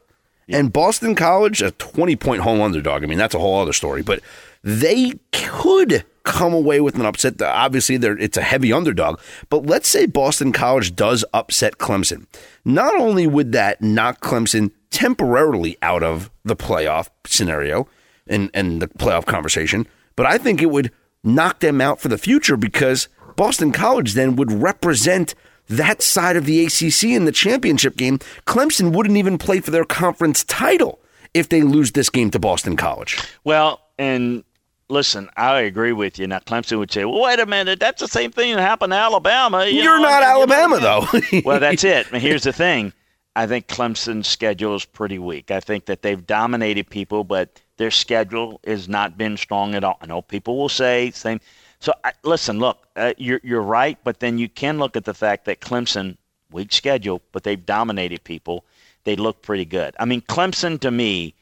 [0.47, 3.03] And Boston College, a 20 point home underdog.
[3.03, 4.21] I mean, that's a whole other story, but
[4.63, 7.41] they could come away with an upset.
[7.41, 12.25] Obviously, it's a heavy underdog, but let's say Boston College does upset Clemson.
[12.63, 17.87] Not only would that knock Clemson temporarily out of the playoff scenario
[18.27, 20.91] and, and the playoff conversation, but I think it would
[21.23, 25.35] knock them out for the future because Boston College then would represent
[25.67, 29.85] that side of the ACC in the championship game, Clemson wouldn't even play for their
[29.85, 30.99] conference title
[31.33, 33.21] if they lose this game to Boston College.
[33.43, 34.43] Well, and
[34.89, 36.27] listen, I agree with you.
[36.27, 38.97] Now, Clemson would say, well, wait a minute, that's the same thing that happened to
[38.97, 39.65] Alabama.
[39.65, 41.41] You are not Alabama, though.
[41.45, 42.07] well, that's it.
[42.13, 42.93] Here's the thing.
[43.35, 45.51] I think Clemson's schedule is pretty weak.
[45.51, 49.97] I think that they've dominated people, but their schedule has not been strong at all.
[50.01, 51.41] I know people will say same.
[51.79, 55.13] So I, listen, look, uh, you're you're right, but then you can look at the
[55.13, 56.17] fact that Clemson
[56.51, 58.65] weak schedule, but they've dominated people.
[59.03, 59.95] They look pretty good.
[59.99, 61.35] I mean, Clemson to me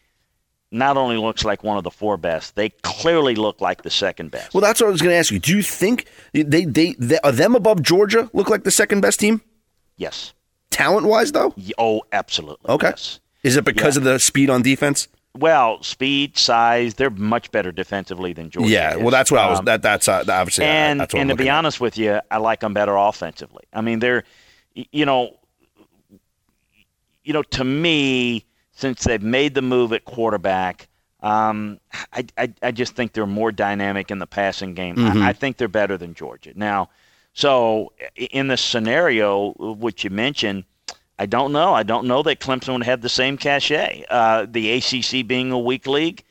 [0.74, 4.32] not only looks like one of the four best, they clearly look like the second
[4.32, 4.54] best.
[4.54, 5.40] Well, that's what I was going to ask you.
[5.40, 9.20] Do you think they, they, they are them above Georgia look like the second best
[9.20, 9.42] team?
[9.98, 10.34] Yes.
[10.72, 11.54] Talent wise, though?
[11.78, 12.68] Oh, absolutely.
[12.68, 12.90] Okay.
[12.90, 13.20] Yes.
[13.44, 14.00] Is it because yeah.
[14.00, 15.08] of the speed on defense?
[15.36, 18.70] Well, speed, size, they're much better defensively than Georgia.
[18.70, 18.98] Yeah, is.
[18.98, 19.60] well, that's what um, I was.
[19.60, 20.66] Um, that that's uh, obviously.
[20.66, 21.58] And that's what and I'm to be at.
[21.58, 23.64] honest with you, I like them better offensively.
[23.74, 24.24] I mean, they're,
[24.74, 25.38] you know,
[27.24, 30.88] you know, to me, since they've made the move at quarterback,
[31.22, 31.80] um,
[32.12, 34.98] I, I, I just think they're more dynamic in the passing game.
[34.98, 35.22] Mm-hmm.
[35.24, 36.90] I, I think they're better than Georgia now.
[37.34, 40.66] So in the scenario which you mentioned
[41.24, 41.74] I don't know.
[41.74, 44.04] I don't know that Clemson would have the same cachet.
[44.10, 46.22] Uh, the ACC being a weak league,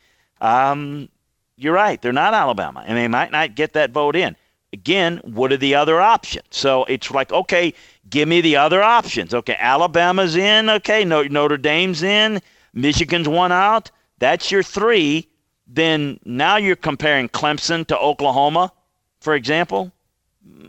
[0.42, 1.08] um,
[1.56, 2.00] you're right.
[2.02, 4.36] They're not Alabama, and they might not get that vote in.
[4.74, 6.44] Again, what are the other options?
[6.50, 7.72] So it's like, okay,
[8.10, 9.32] give me the other options.
[9.32, 10.68] Okay, Alabama's in.
[10.68, 12.42] Okay, Notre Dame's in.
[12.74, 13.90] Michigan's won out.
[14.18, 15.26] That's your three.
[15.66, 18.70] Then now you're comparing Clemson to Oklahoma,
[19.22, 19.90] for example.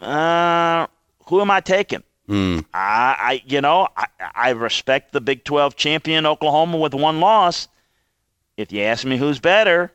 [0.01, 0.87] Uh,
[1.25, 2.03] who am I taking?
[2.33, 2.65] Mm.
[2.73, 7.67] I, I, you know, I, I respect the Big 12 champion Oklahoma with one loss.
[8.57, 9.91] If you ask me who's better,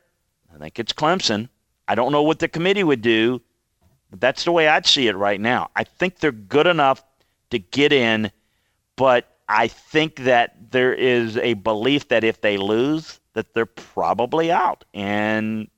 [0.54, 1.48] I think it's Clemson.
[1.88, 3.40] I don't know what the committee would do,
[4.10, 5.70] but that's the way I'd see it right now.
[5.74, 7.02] I think they're good enough
[7.50, 8.30] to get in,
[8.94, 14.52] but I think that there is a belief that if they lose, that they're probably
[14.52, 14.84] out.
[14.94, 15.68] And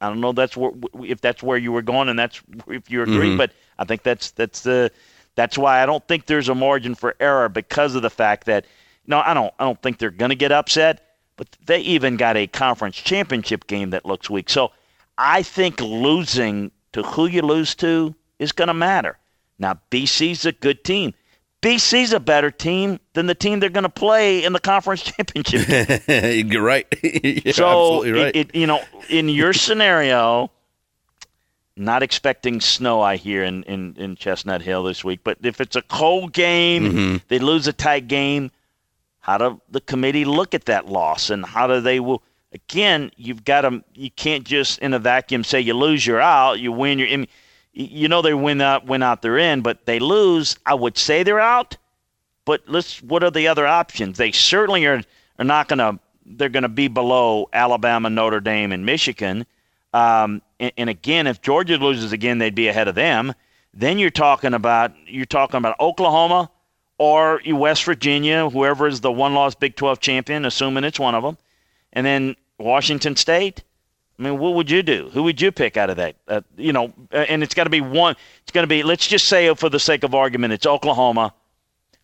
[0.00, 0.72] I don't know that's where,
[1.04, 3.36] if that's where you were going, and that's if you agree, mm-hmm.
[3.36, 4.90] but I think that's that's the
[5.38, 8.66] that's why I don't think there's a margin for error because of the fact that
[9.06, 12.36] no, I don't I don't think they're going to get upset, but they even got
[12.36, 14.50] a conference championship game that looks weak.
[14.50, 14.72] So
[15.16, 19.16] I think losing to who you lose to is going to matter.
[19.60, 21.14] Now BC's a good team.
[21.62, 26.02] BC's a better team than the team they're going to play in the conference championship.
[26.52, 26.86] You're right.
[27.02, 28.34] You're so, right.
[28.34, 30.50] It, it, you know, in your scenario,
[31.78, 35.20] not expecting snow, I hear, in, in, in Chestnut Hill this week.
[35.24, 37.16] But if it's a cold game, mm-hmm.
[37.28, 38.50] they lose a tight game,
[39.20, 41.30] how do the committee look at that loss?
[41.30, 45.44] And how do they will again, you've got to you can't just in a vacuum
[45.44, 47.26] say you lose, you're out, you win, you're in.
[47.72, 50.56] You know they win out, win out, they're in, but they lose.
[50.66, 51.76] I would say they're out.
[52.44, 53.00] But let's.
[53.02, 54.18] What are the other options?
[54.18, 55.02] They certainly are
[55.38, 56.00] are not going to.
[56.26, 59.46] They're going to be below Alabama, Notre Dame, and Michigan.
[59.92, 63.34] Um, and, and again, if Georgia loses again, they'd be ahead of them.
[63.74, 66.50] Then you're talking about you're talking about Oklahoma
[66.98, 71.38] or West Virginia, whoever is the one-loss Big 12 champion, assuming it's one of them,
[71.92, 73.62] and then Washington State.
[74.18, 75.10] I mean, what would you do?
[75.12, 76.16] Who would you pick out of that?
[76.26, 78.16] Uh, you know, uh, and it's got to be one.
[78.42, 78.82] It's going to be.
[78.82, 81.32] Let's just say, for the sake of argument, it's Oklahoma,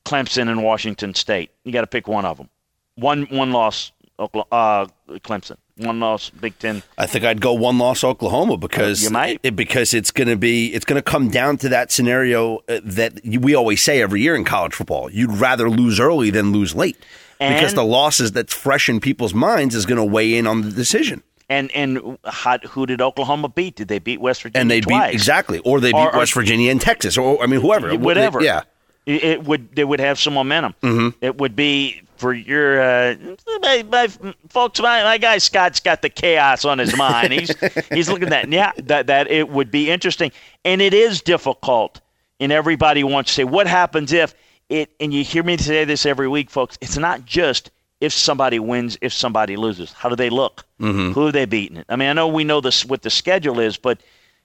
[0.05, 1.51] Clemson, and Washington State.
[1.64, 2.49] You got to pick one of them.
[2.94, 6.83] One one loss, uh, Clemson one loss Big Ten?
[6.97, 10.37] I think I'd go one loss Oklahoma because you might it, because it's going to
[10.37, 14.23] be it's going to come down to that scenario uh, that we always say every
[14.23, 15.11] year in college football.
[15.11, 16.97] You'd rather lose early than lose late
[17.41, 20.63] and, because the losses that's fresh in people's minds is going to weigh in on
[20.63, 21.23] the decision.
[21.49, 23.77] And and how, who did Oklahoma beat?
[23.77, 24.63] Did they beat West Virginia?
[24.63, 25.11] And they twice?
[25.11, 28.41] beat exactly, or they beat or, West Virginia and Texas, or I mean whoever, whatever.
[28.43, 28.63] yeah,
[29.05, 30.75] it would they would have some momentum.
[30.83, 31.19] Mm-hmm.
[31.21, 33.16] It would be for your uh,
[33.61, 34.09] my, my,
[34.48, 34.81] folks.
[34.81, 37.33] My, my guy Scott's got the chaos on his mind.
[37.33, 37.55] He's
[37.92, 38.53] he's looking at that.
[38.53, 40.33] Yeah, that that it would be interesting,
[40.64, 42.00] and it is difficult.
[42.40, 44.35] And everybody wants to say, what happens if
[44.68, 44.90] it?
[45.00, 46.77] And you hear me say this every week, folks.
[46.81, 49.92] It's not just if somebody wins, if somebody loses.
[49.92, 50.64] How do they look?
[50.81, 51.12] Mm-hmm.
[51.12, 51.85] Who are they beating?
[51.88, 54.00] I mean, I know we know this what the schedule is, but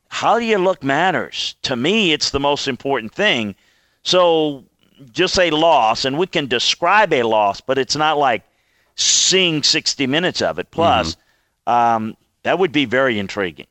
[0.10, 1.56] how do you look matters.
[1.64, 3.56] To me, it's the most important thing.
[4.04, 4.66] So
[5.12, 8.44] just a loss, and we can describe a loss, but it's not like
[8.96, 10.72] seeing 60 minutes of it.
[10.72, 11.16] Plus,
[11.68, 11.72] mm-hmm.
[11.72, 13.68] um, that would be very intriguing.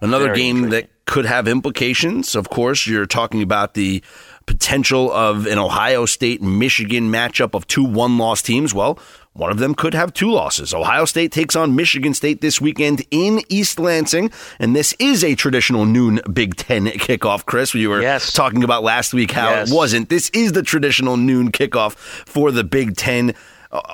[0.00, 0.80] Another very game intriguing.
[0.80, 2.34] that could have implications.
[2.34, 4.02] Of course, you're talking about the
[4.46, 8.74] potential of an Ohio State Michigan matchup of two one loss teams.
[8.74, 8.98] Well,
[9.34, 10.72] one of them could have two losses.
[10.72, 15.34] Ohio State takes on Michigan State this weekend in East Lansing, and this is a
[15.34, 17.44] traditional noon Big Ten kickoff.
[17.44, 18.32] Chris, we were yes.
[18.32, 19.70] talking about last week how yes.
[19.70, 20.08] it wasn't.
[20.08, 23.34] This is the traditional noon kickoff for the Big Ten.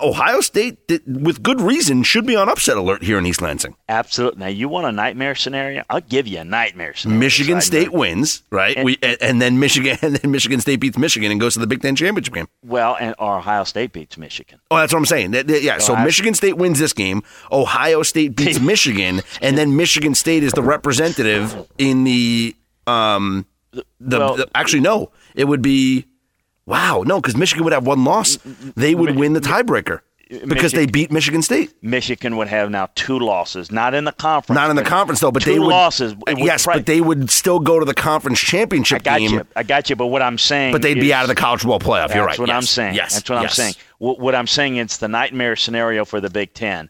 [0.03, 3.77] Ohio State, with good reason, should be on upset alert here in East Lansing.
[3.89, 4.41] Absolutely.
[4.41, 5.85] Now, you want a nightmare scenario?
[5.89, 7.19] I'll give you a nightmare scenario.
[7.19, 8.77] Michigan State wins, right?
[8.77, 11.67] And, we, and then Michigan, and then Michigan State beats Michigan and goes to the
[11.67, 12.49] Big Ten championship game.
[12.63, 14.61] Well, and Ohio State beats Michigan.
[14.71, 15.35] Oh, that's what I'm saying.
[15.49, 15.79] Yeah.
[15.79, 17.23] So Michigan State wins this game.
[17.51, 22.55] Ohio State beats Michigan, and then Michigan State is the representative in the
[22.87, 23.85] um the,
[24.19, 26.07] well, the actually no, it would be
[26.71, 28.39] Wow, no, because Michigan would have one loss.
[28.77, 30.01] They would win the tiebreaker
[30.47, 31.73] because they beat Michigan State.
[31.83, 34.55] Michigan would have now two losses, not in the conference.
[34.55, 36.15] Not in the conference though, but they would losses.
[36.37, 39.31] yes, but they would still go to the conference championship I got game.
[39.31, 39.47] You.
[39.57, 39.97] I got you.
[39.97, 42.15] But what I'm saying, but they'd is, be out of the college football playoff.
[42.15, 42.31] You're right.
[42.31, 42.57] That's what yes.
[42.57, 42.95] I'm saying.
[42.95, 43.59] Yes, that's what yes.
[43.59, 43.75] I'm saying.
[43.99, 46.89] What, what I'm saying, it's the nightmare scenario for the Big Ten.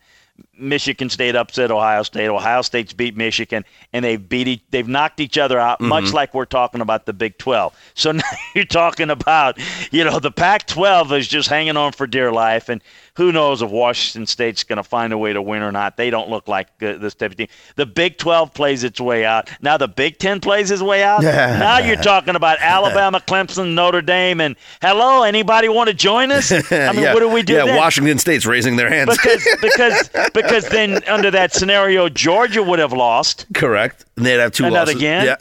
[0.61, 2.29] Michigan State upset Ohio State.
[2.29, 5.89] Ohio State's beat Michigan, and they've beat each, they've knocked each other out, mm-hmm.
[5.89, 7.77] much like we're talking about the Big 12.
[7.95, 8.23] So now
[8.55, 9.59] you're talking about,
[9.91, 12.83] you know, the Pac-12 is just hanging on for dear life, and
[13.17, 15.97] who knows if Washington State's going to find a way to win or not?
[15.97, 17.49] They don't look like uh, this type of team.
[17.77, 19.51] The Big 12 plays its way out.
[19.61, 21.23] Now the Big 10 plays its way out.
[21.23, 26.53] now you're talking about Alabama, Clemson, Notre Dame, and hello, anybody want to join us?
[26.73, 27.15] I mean, yeah.
[27.15, 27.55] what do we do?
[27.55, 27.77] Yeah, then?
[27.77, 32.93] Washington State's raising their hands because because because then under that scenario, Georgia would have
[32.93, 33.47] lost.
[33.55, 34.05] Correct.
[34.17, 34.97] And they'd have two Another losses.
[34.97, 35.37] again.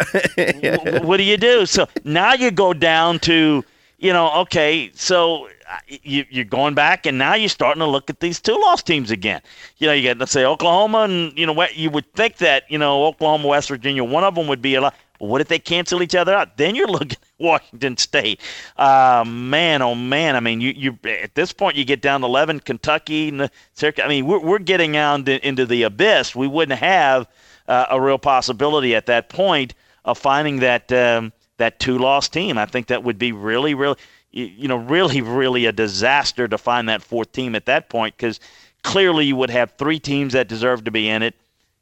[0.64, 1.04] Yeah.
[1.04, 1.66] what do you do?
[1.66, 3.64] So now you go down to
[3.98, 5.50] you know okay so
[5.88, 9.12] you, you're going back, and now you're starting to look at these two loss teams
[9.12, 9.42] again.
[9.78, 12.64] You know, you get let's say Oklahoma, and you know what you would think that
[12.70, 14.96] you know Oklahoma, West Virginia, one of them would be a lot.
[15.20, 16.58] What if they cancel each other out?
[16.58, 18.40] Then you're looking at Washington State.
[18.78, 20.36] Uh, man, oh man!
[20.36, 24.08] I mean, you you at this point you get down to eleven, Kentucky, and I
[24.08, 26.36] mean, we're we're getting out into the abyss.
[26.36, 27.28] We wouldn't have
[27.68, 29.74] uh, a real possibility at that point
[30.06, 32.58] of finding that um, that two loss team.
[32.58, 33.98] I think that would be really, really
[34.32, 38.40] you know, really, really a disaster to find that fourth team at that point because
[38.84, 41.36] clearly you would have three teams that deserve to be in it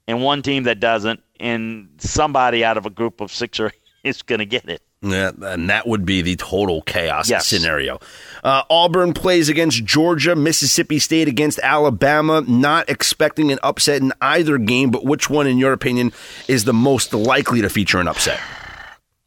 [0.08, 3.72] and one team that doesn't, and somebody out of a group of six or
[4.04, 4.82] is going to get it.
[5.02, 7.46] Yeah, and that would be the total chaos yes.
[7.46, 8.00] scenario.
[8.44, 12.42] Uh, Auburn plays against Georgia, Mississippi State against Alabama.
[12.48, 16.14] Not expecting an upset in either game, but which one, in your opinion,
[16.48, 18.40] is the most likely to feature an upset?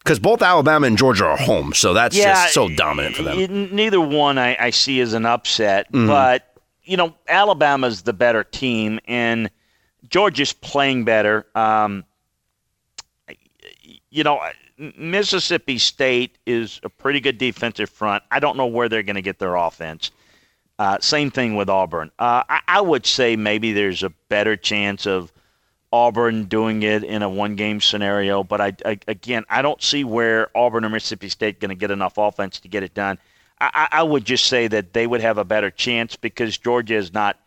[0.03, 3.75] Because both Alabama and Georgia are home, so that's yeah, just so dominant for them.
[3.75, 6.07] Neither one I, I see as an upset, mm-hmm.
[6.07, 9.51] but you know Alabama's the better team, and
[10.09, 11.47] Georgia's playing better.
[11.55, 12.05] Um,
[14.11, 14.41] you know,
[14.97, 18.25] Mississippi State is a pretty good defensive front.
[18.31, 20.11] I don't know where they're going to get their offense.
[20.79, 22.11] Uh, same thing with Auburn.
[22.19, 25.31] Uh, I, I would say maybe there's a better chance of
[25.93, 28.45] Auburn doing it in a one game scenario.
[28.45, 31.91] But I, I, again, I don't see where Auburn or Mississippi State going to get
[31.91, 33.19] enough offense to get it done.
[33.61, 37.13] I, I would just say that they would have a better chance because Georgia is
[37.13, 37.39] not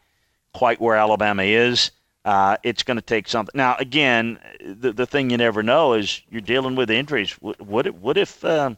[0.54, 1.92] quite where Alabama is.
[2.26, 3.52] Uh, it's going to take something.
[3.56, 7.32] Now, again, the the thing you never know is you're dealing with injuries.
[7.42, 8.78] What, what if what if um,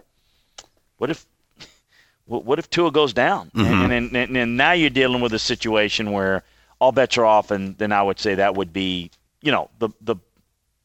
[0.98, 1.26] what if
[2.26, 3.92] what if Tua goes down, mm-hmm.
[3.92, 6.44] and, and, and now you're dealing with a situation where
[6.80, 9.12] all bets are off, and then I would say that would be
[9.46, 10.16] you know, the the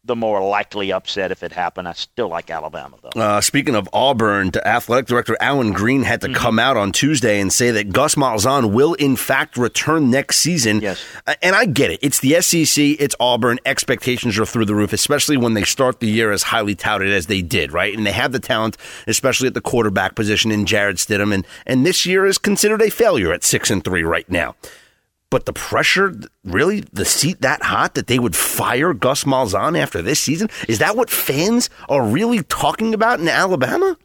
[0.02, 1.86] the more likely upset if it happened.
[1.86, 3.20] I still like Alabama, though.
[3.20, 6.36] Uh, speaking of Auburn, athletic director Allen Greene had to mm-hmm.
[6.36, 10.80] come out on Tuesday and say that Gus Malzahn will, in fact, return next season.
[10.80, 11.04] Yes.
[11.42, 12.00] And I get it.
[12.02, 13.58] It's the SEC, it's Auburn.
[13.66, 17.26] Expectations are through the roof, especially when they start the year as highly touted as
[17.26, 17.94] they did, right?
[17.94, 21.34] And they have the talent, especially at the quarterback position in Jarrett Stidham.
[21.34, 24.56] And, and this year is considered a failure at 6 and 3 right now.
[25.30, 26.12] But the pressure,
[26.44, 30.80] really, the seat that hot that they would fire Gus Malzahn after this season, is
[30.80, 33.96] that what fans are really talking about in Alabama?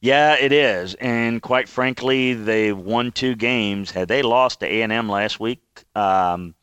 [0.00, 3.90] Yeah, it is, and quite frankly, they won two games.
[3.90, 5.60] Had they lost to A and M last week,
[5.96, 6.54] um,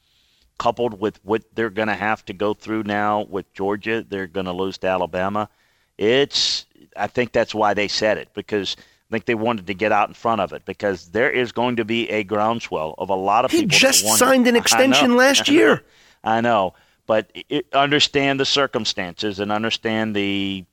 [0.57, 4.45] coupled with what they're going to have to go through now with Georgia, they're going
[4.45, 5.49] to lose to Alabama.
[5.97, 8.77] It's, I think that's why they said it because
[9.15, 11.85] think they wanted to get out in front of it because there is going to
[11.85, 13.73] be a groundswell of a lot of he people.
[13.73, 15.83] He just signed an extension last year.
[16.21, 16.73] I know,
[17.07, 20.65] but it, understand the circumstances and understand the,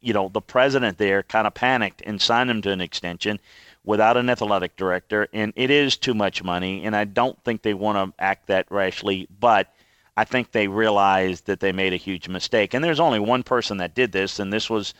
[0.00, 3.38] you know, the president there kind of panicked and signed him to an extension
[3.84, 7.74] without an athletic director, and it is too much money, and I don't think they
[7.74, 9.72] want to act that rashly, but.
[10.14, 12.74] I think they realized that they made a huge mistake.
[12.74, 14.92] And there's only one person that did this, and this was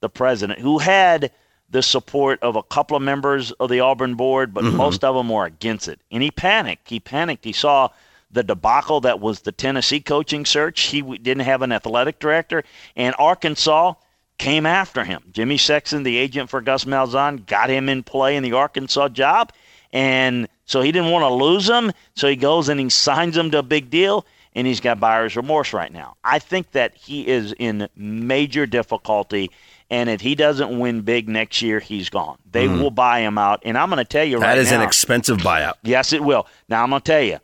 [0.00, 1.32] the president, who had
[1.70, 4.76] the support of a couple of members of the Auburn board, but mm-hmm.
[4.76, 6.00] most of them were against it.
[6.10, 6.88] And he panicked.
[6.88, 7.44] He panicked.
[7.44, 7.90] He saw
[8.30, 10.80] the debacle that was the Tennessee coaching search.
[10.82, 12.64] He didn't have an athletic director,
[12.96, 13.94] and Arkansas
[14.38, 15.22] came after him.
[15.32, 19.52] Jimmy Sexton, the agent for Gus Malzahn, got him in play in the Arkansas job,
[19.92, 21.92] and so he didn't want to lose him.
[22.14, 25.36] So he goes and he signs him to a big deal, and he's got buyer's
[25.36, 26.16] remorse right now.
[26.22, 29.50] I think that he is in major difficulty.
[29.90, 32.38] And if he doesn't win big next year, he's gone.
[32.50, 32.82] They mm.
[32.82, 33.62] will buy him out.
[33.64, 34.54] And I'm going to tell you that right now.
[34.56, 35.74] That is an expensive buyout.
[35.82, 36.46] Yes, it will.
[36.68, 37.38] Now, I'm going to tell you,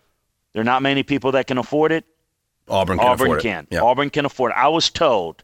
[0.53, 2.05] there are not many people that can afford it.
[2.69, 3.67] Auburn can Auburn afford can.
[3.71, 3.79] it.
[3.79, 4.59] Auburn can afford it.
[4.59, 5.43] I was told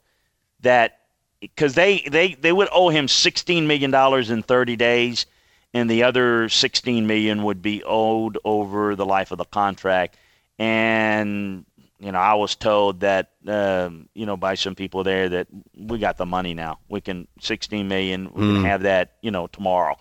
[0.61, 0.99] that
[1.41, 3.95] because they, they, they would owe him $16 million
[4.31, 5.27] in 30 days,
[5.73, 10.17] and the other 16 million would be owed over the life of the contract.
[10.59, 11.65] And
[12.01, 15.99] you know, I was told that um, you know by some people there that we
[15.99, 16.79] got the money now.
[16.89, 18.25] We can 16 million.
[18.33, 18.67] We can mm.
[18.67, 19.97] have that you know tomorrow.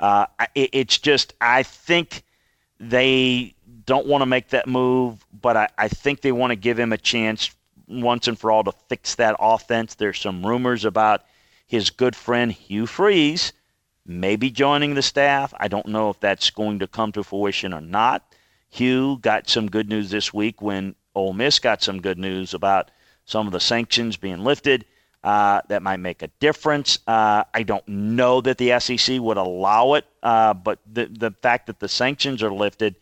[0.00, 2.22] Uh, it, it's just I think
[2.80, 6.78] they don't want to make that move, but I, I think they want to give
[6.78, 7.54] him a chance
[7.86, 9.94] once and for all to fix that offense.
[9.94, 11.22] There's some rumors about
[11.66, 13.52] his good friend Hugh Freeze
[14.06, 15.54] maybe joining the staff.
[15.58, 18.34] I don't know if that's going to come to fruition or not.
[18.68, 22.90] Hugh got some good news this week when Ole Miss got some good news about
[23.24, 24.84] some of the sanctions being lifted.
[25.24, 26.98] Uh, that might make a difference.
[27.06, 31.68] Uh, I don't know that the SEC would allow it, uh, but the the fact
[31.68, 32.96] that the sanctions are lifted,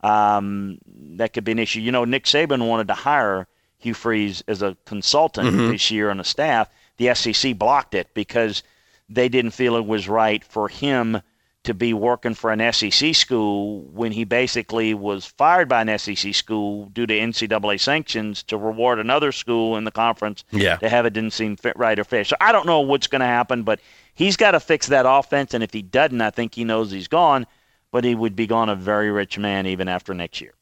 [0.00, 0.78] um,
[1.16, 1.80] that could be an issue.
[1.80, 3.48] You know, Nick Saban wanted to hire
[3.78, 5.72] Hugh Freeze as a consultant mm-hmm.
[5.72, 6.70] this year on the staff.
[6.96, 8.62] The SEC blocked it because
[9.08, 11.22] they didn't feel it was right for him
[11.64, 16.34] to be working for an SEC school when he basically was fired by an SEC
[16.34, 20.76] school due to NCAA sanctions to reward another school in the conference yeah.
[20.76, 22.24] to have it didn't seem fit, right or fair.
[22.24, 23.80] So I don't know what's going to happen, but
[24.14, 25.54] he's got to fix that offense.
[25.54, 27.46] And if he doesn't, I think he knows he's gone,
[27.90, 30.54] but he would be gone a very rich man even after next year.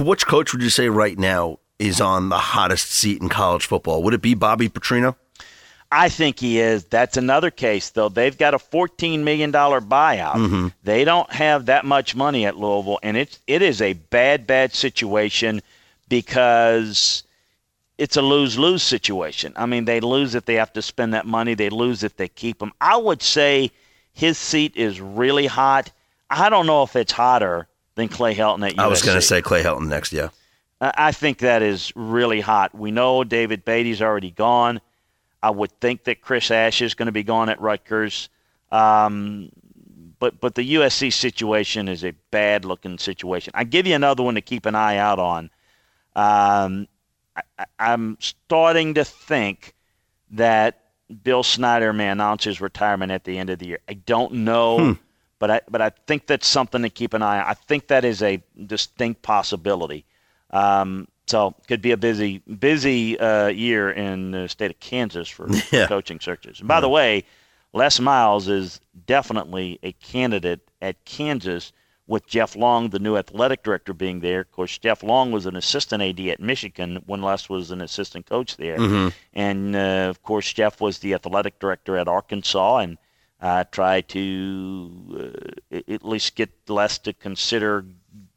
[0.00, 4.02] Which coach would you say right now is on the hottest seat in college football?
[4.02, 5.16] Would it be Bobby Petrino?
[5.94, 6.84] I think he is.
[6.84, 8.08] That's another case, though.
[8.08, 10.32] They've got a $14 million buyout.
[10.32, 10.68] Mm-hmm.
[10.82, 14.74] They don't have that much money at Louisville, and it's, it is a bad, bad
[14.74, 15.60] situation
[16.08, 17.24] because
[17.98, 19.52] it's a lose lose situation.
[19.54, 22.28] I mean, they lose if they have to spend that money, they lose if they
[22.28, 22.72] keep him.
[22.80, 23.70] I would say
[24.14, 25.90] his seat is really hot.
[26.30, 28.78] I don't know if it's hotter than Clay Helton at USC.
[28.78, 30.30] I was going to say Clay Helton next, yeah.
[30.80, 32.74] I think that is really hot.
[32.74, 34.80] We know David Beaty's already gone.
[35.42, 38.28] I would think that Chris Ash is going to be gone at Rutgers.
[38.70, 39.50] Um,
[40.18, 43.52] but but the USC situation is a bad looking situation.
[43.56, 45.50] I give you another one to keep an eye out on.
[46.14, 46.86] Um,
[47.58, 49.74] I, am starting to think
[50.30, 50.84] that
[51.24, 53.80] Bill Snyder may announce his retirement at the end of the year.
[53.88, 54.92] I don't know, hmm.
[55.38, 57.46] but I but I think that's something to keep an eye on.
[57.46, 60.04] I think that is a distinct possibility.
[60.50, 65.48] Um, so could be a busy busy uh, year in the state of Kansas for
[65.72, 65.86] yeah.
[65.86, 66.60] coaching searches.
[66.60, 66.80] And by yeah.
[66.80, 67.24] the way,
[67.72, 71.72] Les Miles is definitely a candidate at Kansas
[72.06, 74.40] with Jeff Long, the new athletic director, being there.
[74.40, 78.26] Of course, Jeff Long was an assistant AD at Michigan when Les was an assistant
[78.26, 78.76] coach there.
[78.76, 79.08] Mm-hmm.
[79.32, 82.98] And, uh, of course, Jeff was the athletic director at Arkansas and
[83.40, 87.86] uh, tried to uh, at least get Les to consider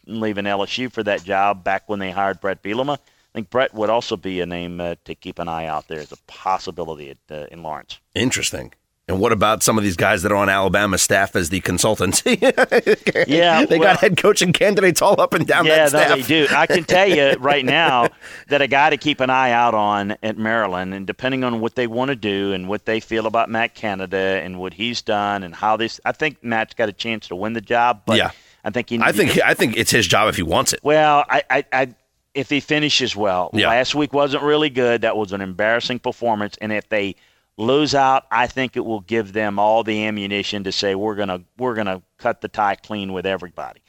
[0.07, 2.97] leaving LSU for that job back when they hired Bret Bielema.
[2.97, 5.99] I think Bret would also be a name uh, to keep an eye out there
[5.99, 7.99] as a possibility at, uh, in Lawrence.
[8.13, 8.73] Interesting.
[9.07, 12.23] And what about some of these guys that are on Alabama staff as the consultants?
[13.27, 16.17] yeah, they well, got head coaching candidates all up and down yeah, that staff.
[16.17, 16.47] they do.
[16.49, 18.07] I can tell you right now
[18.47, 21.75] that a guy to keep an eye out on at Maryland, and depending on what
[21.75, 25.43] they want to do and what they feel about Matt Canada and what he's done
[25.43, 28.01] and how this, I think Matt's got a chance to win the job.
[28.07, 28.31] But yeah.
[28.65, 28.99] I think he.
[28.99, 30.79] I think I think it's his job if he wants it.
[30.83, 31.95] Well, I, I, I
[32.33, 33.51] if he finishes well.
[33.53, 33.69] Yeah.
[33.69, 35.01] Last week wasn't really good.
[35.01, 37.15] That was an embarrassing performance, and if they
[37.57, 41.41] lose out, I think it will give them all the ammunition to say we're gonna
[41.57, 43.81] we're gonna cut the tie clean with everybody.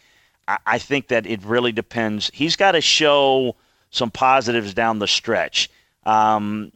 [0.46, 2.30] I, I think that it really depends.
[2.34, 3.56] He's got to show
[3.90, 5.70] some positives down the stretch.
[6.04, 6.70] Um,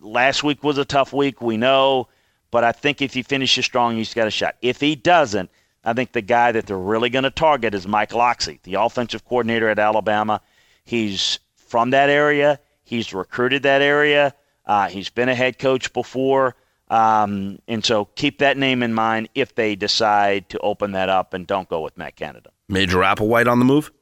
[0.00, 2.08] last week was a tough week, we know,
[2.50, 4.56] but I think if he finishes strong, he's got a shot.
[4.62, 5.50] If he doesn't,
[5.86, 9.24] I think the guy that they're really going to target is Mike Locksley, the offensive
[9.24, 10.40] coordinator at Alabama.
[10.84, 12.58] He's from that area.
[12.82, 14.34] He's recruited that area.
[14.66, 16.56] Uh, he's been a head coach before.
[16.88, 21.34] Um, and so keep that name in mind if they decide to open that up
[21.34, 22.50] and don't go with Matt Canada.
[22.68, 23.92] Major Applewhite on the move?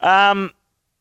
[0.00, 0.52] Um,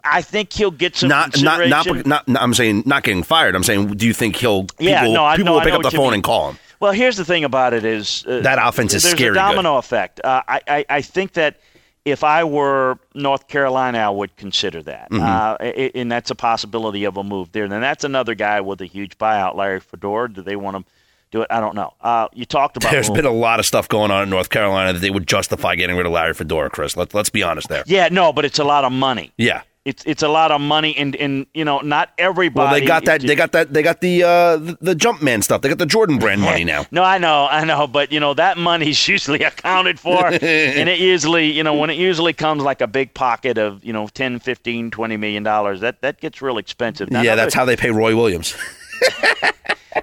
[0.03, 3.55] I think he'll get some not, not, not, not, I'm saying not getting fired.
[3.55, 4.67] I'm saying, do you think he'll?
[4.79, 6.59] Yeah, people, no, I, people no, will pick up the phone and call him.
[6.80, 9.34] Well, here's the thing about it is uh, that offense is there's scary.
[9.34, 9.80] There's a domino good.
[9.80, 10.21] effect.
[10.23, 11.59] Uh, I, I, I think that
[12.05, 15.23] if I were North Carolina, I would consider that, mm-hmm.
[15.23, 15.55] uh,
[15.95, 17.63] and that's a possibility of a move there.
[17.63, 20.32] And that's another guy with a huge buyout, Larry Fedora.
[20.32, 20.91] Do they want to
[21.32, 21.47] do it?
[21.49, 21.93] I don't know.
[21.99, 22.91] Uh, you talked about.
[22.91, 25.76] There's been a lot of stuff going on in North Carolina that they would justify
[25.76, 26.95] getting rid of Larry Fedora, Chris.
[26.95, 27.84] Let's let's be honest there.
[27.88, 29.32] Yeah, no, but it's a lot of money.
[29.38, 32.65] Yeah, it's it's a lot of money, and and you know not everybody.
[32.65, 33.21] Well, they got that.
[33.21, 33.71] They got that.
[33.71, 35.61] They got the uh, the, the Jumpman stuff.
[35.61, 36.86] They got the Jordan brand money now.
[36.89, 40.99] no, I know, I know, but you know that money's usually accounted for, and it
[40.99, 44.39] usually you know when it usually comes like a big pocket of you know 10,
[44.39, 45.81] 15, 20 million dollars.
[45.81, 47.11] That that gets real expensive.
[47.11, 48.55] Now, yeah, that's how they pay Roy Williams.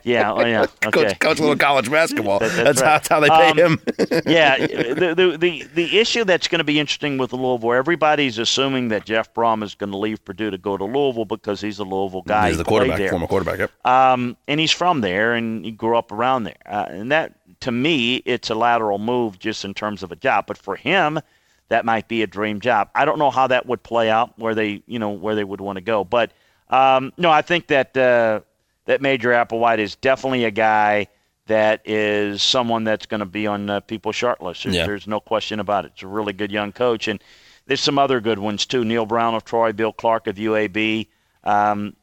[0.02, 0.66] Yeah, oh yeah.
[0.86, 1.04] Okay.
[1.04, 2.40] Coach, coach little college basketball.
[2.40, 2.88] That, that's, that's, right.
[3.08, 3.82] how, that's, how, they pay um, him.
[4.26, 8.88] yeah, the, the, the the issue that's going to be interesting with Louisville, everybody's assuming
[8.88, 11.84] that Jeff Brohm is going to leave Purdue to go to Louisville because he's a
[11.84, 12.48] Louisville guy.
[12.48, 13.10] He's the quarterback, there.
[13.10, 13.58] former quarterback.
[13.60, 13.86] Yep.
[13.86, 16.56] Um, and he's from there, and he grew up around there.
[16.66, 20.46] Uh, and that, to me, it's a lateral move just in terms of a job.
[20.46, 21.20] But for him,
[21.68, 22.90] that might be a dream job.
[22.94, 25.60] I don't know how that would play out, where they, you know, where they would
[25.60, 26.02] want to go.
[26.02, 26.32] But
[26.70, 27.96] um, no, I think that.
[27.96, 28.40] Uh,
[28.86, 31.06] that Major Applewhite is definitely a guy
[31.46, 34.64] that is someone that's going to be on uh, people's short list.
[34.64, 34.86] There's, yeah.
[34.86, 35.92] there's no question about it.
[35.94, 37.22] It's a really good young coach, and
[37.66, 38.84] there's some other good ones too.
[38.84, 41.08] Neal Brown of Troy, Bill Clark of UAB.
[41.44, 41.96] Um,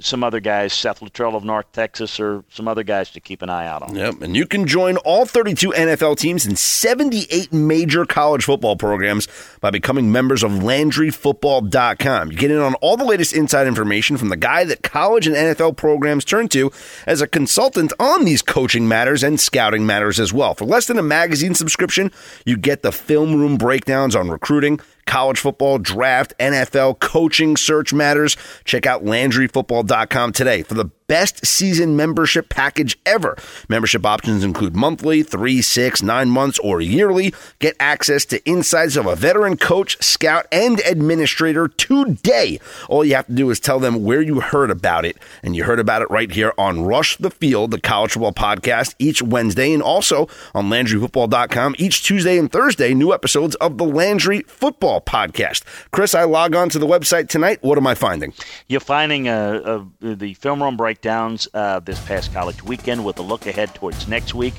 [0.00, 3.48] some other guys, Seth Littrell of North Texas, or some other guys to keep an
[3.48, 3.94] eye out on.
[3.94, 9.28] Yep, and you can join all 32 NFL teams and 78 major college football programs
[9.60, 12.32] by becoming members of LandryFootball.com.
[12.32, 15.36] You get in on all the latest inside information from the guy that college and
[15.36, 16.70] NFL programs turn to
[17.06, 20.54] as a consultant on these coaching matters and scouting matters as well.
[20.54, 22.10] For less than a magazine subscription,
[22.44, 28.36] you get the film room breakdowns on recruiting college football, draft, NFL, coaching, search matters.
[28.64, 29.04] Check out
[29.48, 33.36] LandryFootball.com today for the best season membership package ever.
[33.68, 37.32] Membership options include monthly, three, six, nine months, or yearly.
[37.58, 42.58] Get access to insights of a veteran coach, scout, and administrator today.
[42.88, 45.64] All you have to do is tell them where you heard about it, and you
[45.64, 49.72] heard about it right here on Rush the Field, the college football podcast, each Wednesday,
[49.72, 55.62] and also on LandryFootball.com each Tuesday and Thursday, new episodes of the Landry Football podcast.
[55.90, 57.58] Chris, I log on to the website tonight.
[57.62, 58.32] What am I finding?
[58.68, 63.22] You're finding uh, uh, the film room breakdowns uh, this past college weekend with a
[63.22, 64.54] look ahead towards next week.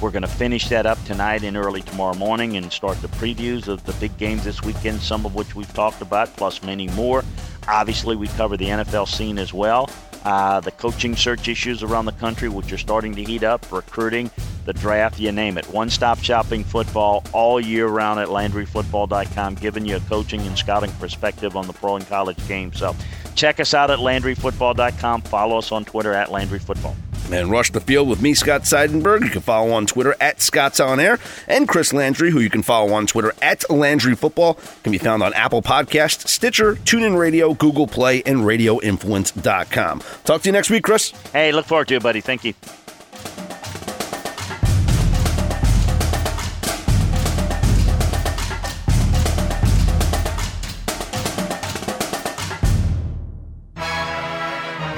[0.00, 3.68] We're going to finish that up tonight and early tomorrow morning and start the previews
[3.68, 7.22] of the big games this weekend, some of which we've talked about, plus many more.
[7.68, 9.86] Obviously, we cover the NFL scene as well
[10.24, 14.30] uh, the coaching search issues around the country, which are starting to heat up, recruiting,
[14.64, 15.66] the draft, you name it.
[15.66, 20.92] One stop shopping football all year round at LandryFootball.com, giving you a coaching and scouting
[20.92, 22.72] perspective on the pro and college game.
[22.72, 22.94] So
[23.34, 25.22] check us out at LandryFootball.com.
[25.22, 26.94] Follow us on Twitter at LandryFootball.
[27.30, 29.22] And Rush the Field with me, Scott Seidenberg.
[29.22, 31.18] You can follow on Twitter at Scott's On Air.
[31.48, 35.22] And Chris Landry, who you can follow on Twitter at Landry Football, can be found
[35.22, 40.02] on Apple Podcasts, Stitcher, TuneIn Radio, Google Play, and RadioInfluence.com.
[40.24, 41.12] Talk to you next week, Chris.
[41.32, 42.20] Hey, look forward to it, buddy.
[42.20, 42.54] Thank you.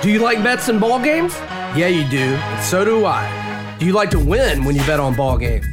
[0.04, 1.32] Do you like bets and ball games?
[1.74, 3.76] Yeah, you do, and so do I.
[3.80, 5.64] Do you like to win when you bet on ball games?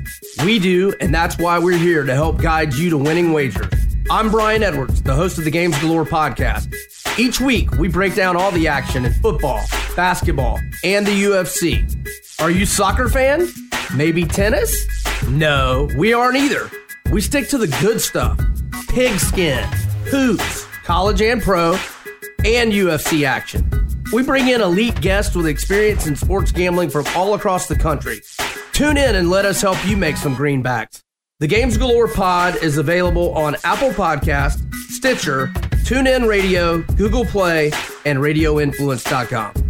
[0.45, 3.67] We do, and that's why we're here to help guide you to winning wagers.
[4.09, 6.73] I'm Brian Edwards, the host of the Games Galore podcast.
[7.19, 9.65] Each week, we break down all the action in football,
[9.97, 11.83] basketball, and the UFC.
[12.39, 13.49] Are you soccer fan?
[13.93, 14.87] Maybe tennis?
[15.27, 16.71] No, we aren't either.
[17.11, 18.39] We stick to the good stuff
[18.87, 19.65] pigskin,
[20.05, 21.77] hoops, college and pro,
[22.45, 23.80] and UFC action.
[24.11, 28.21] We bring in elite guests with experience in sports gambling from all across the country.
[28.73, 31.01] Tune in and let us help you make some greenbacks.
[31.39, 35.47] The Games Galore Pod is available on Apple Podcast, Stitcher,
[35.85, 37.71] TuneIn Radio, Google Play,
[38.05, 39.60] and RadioInfluence.com.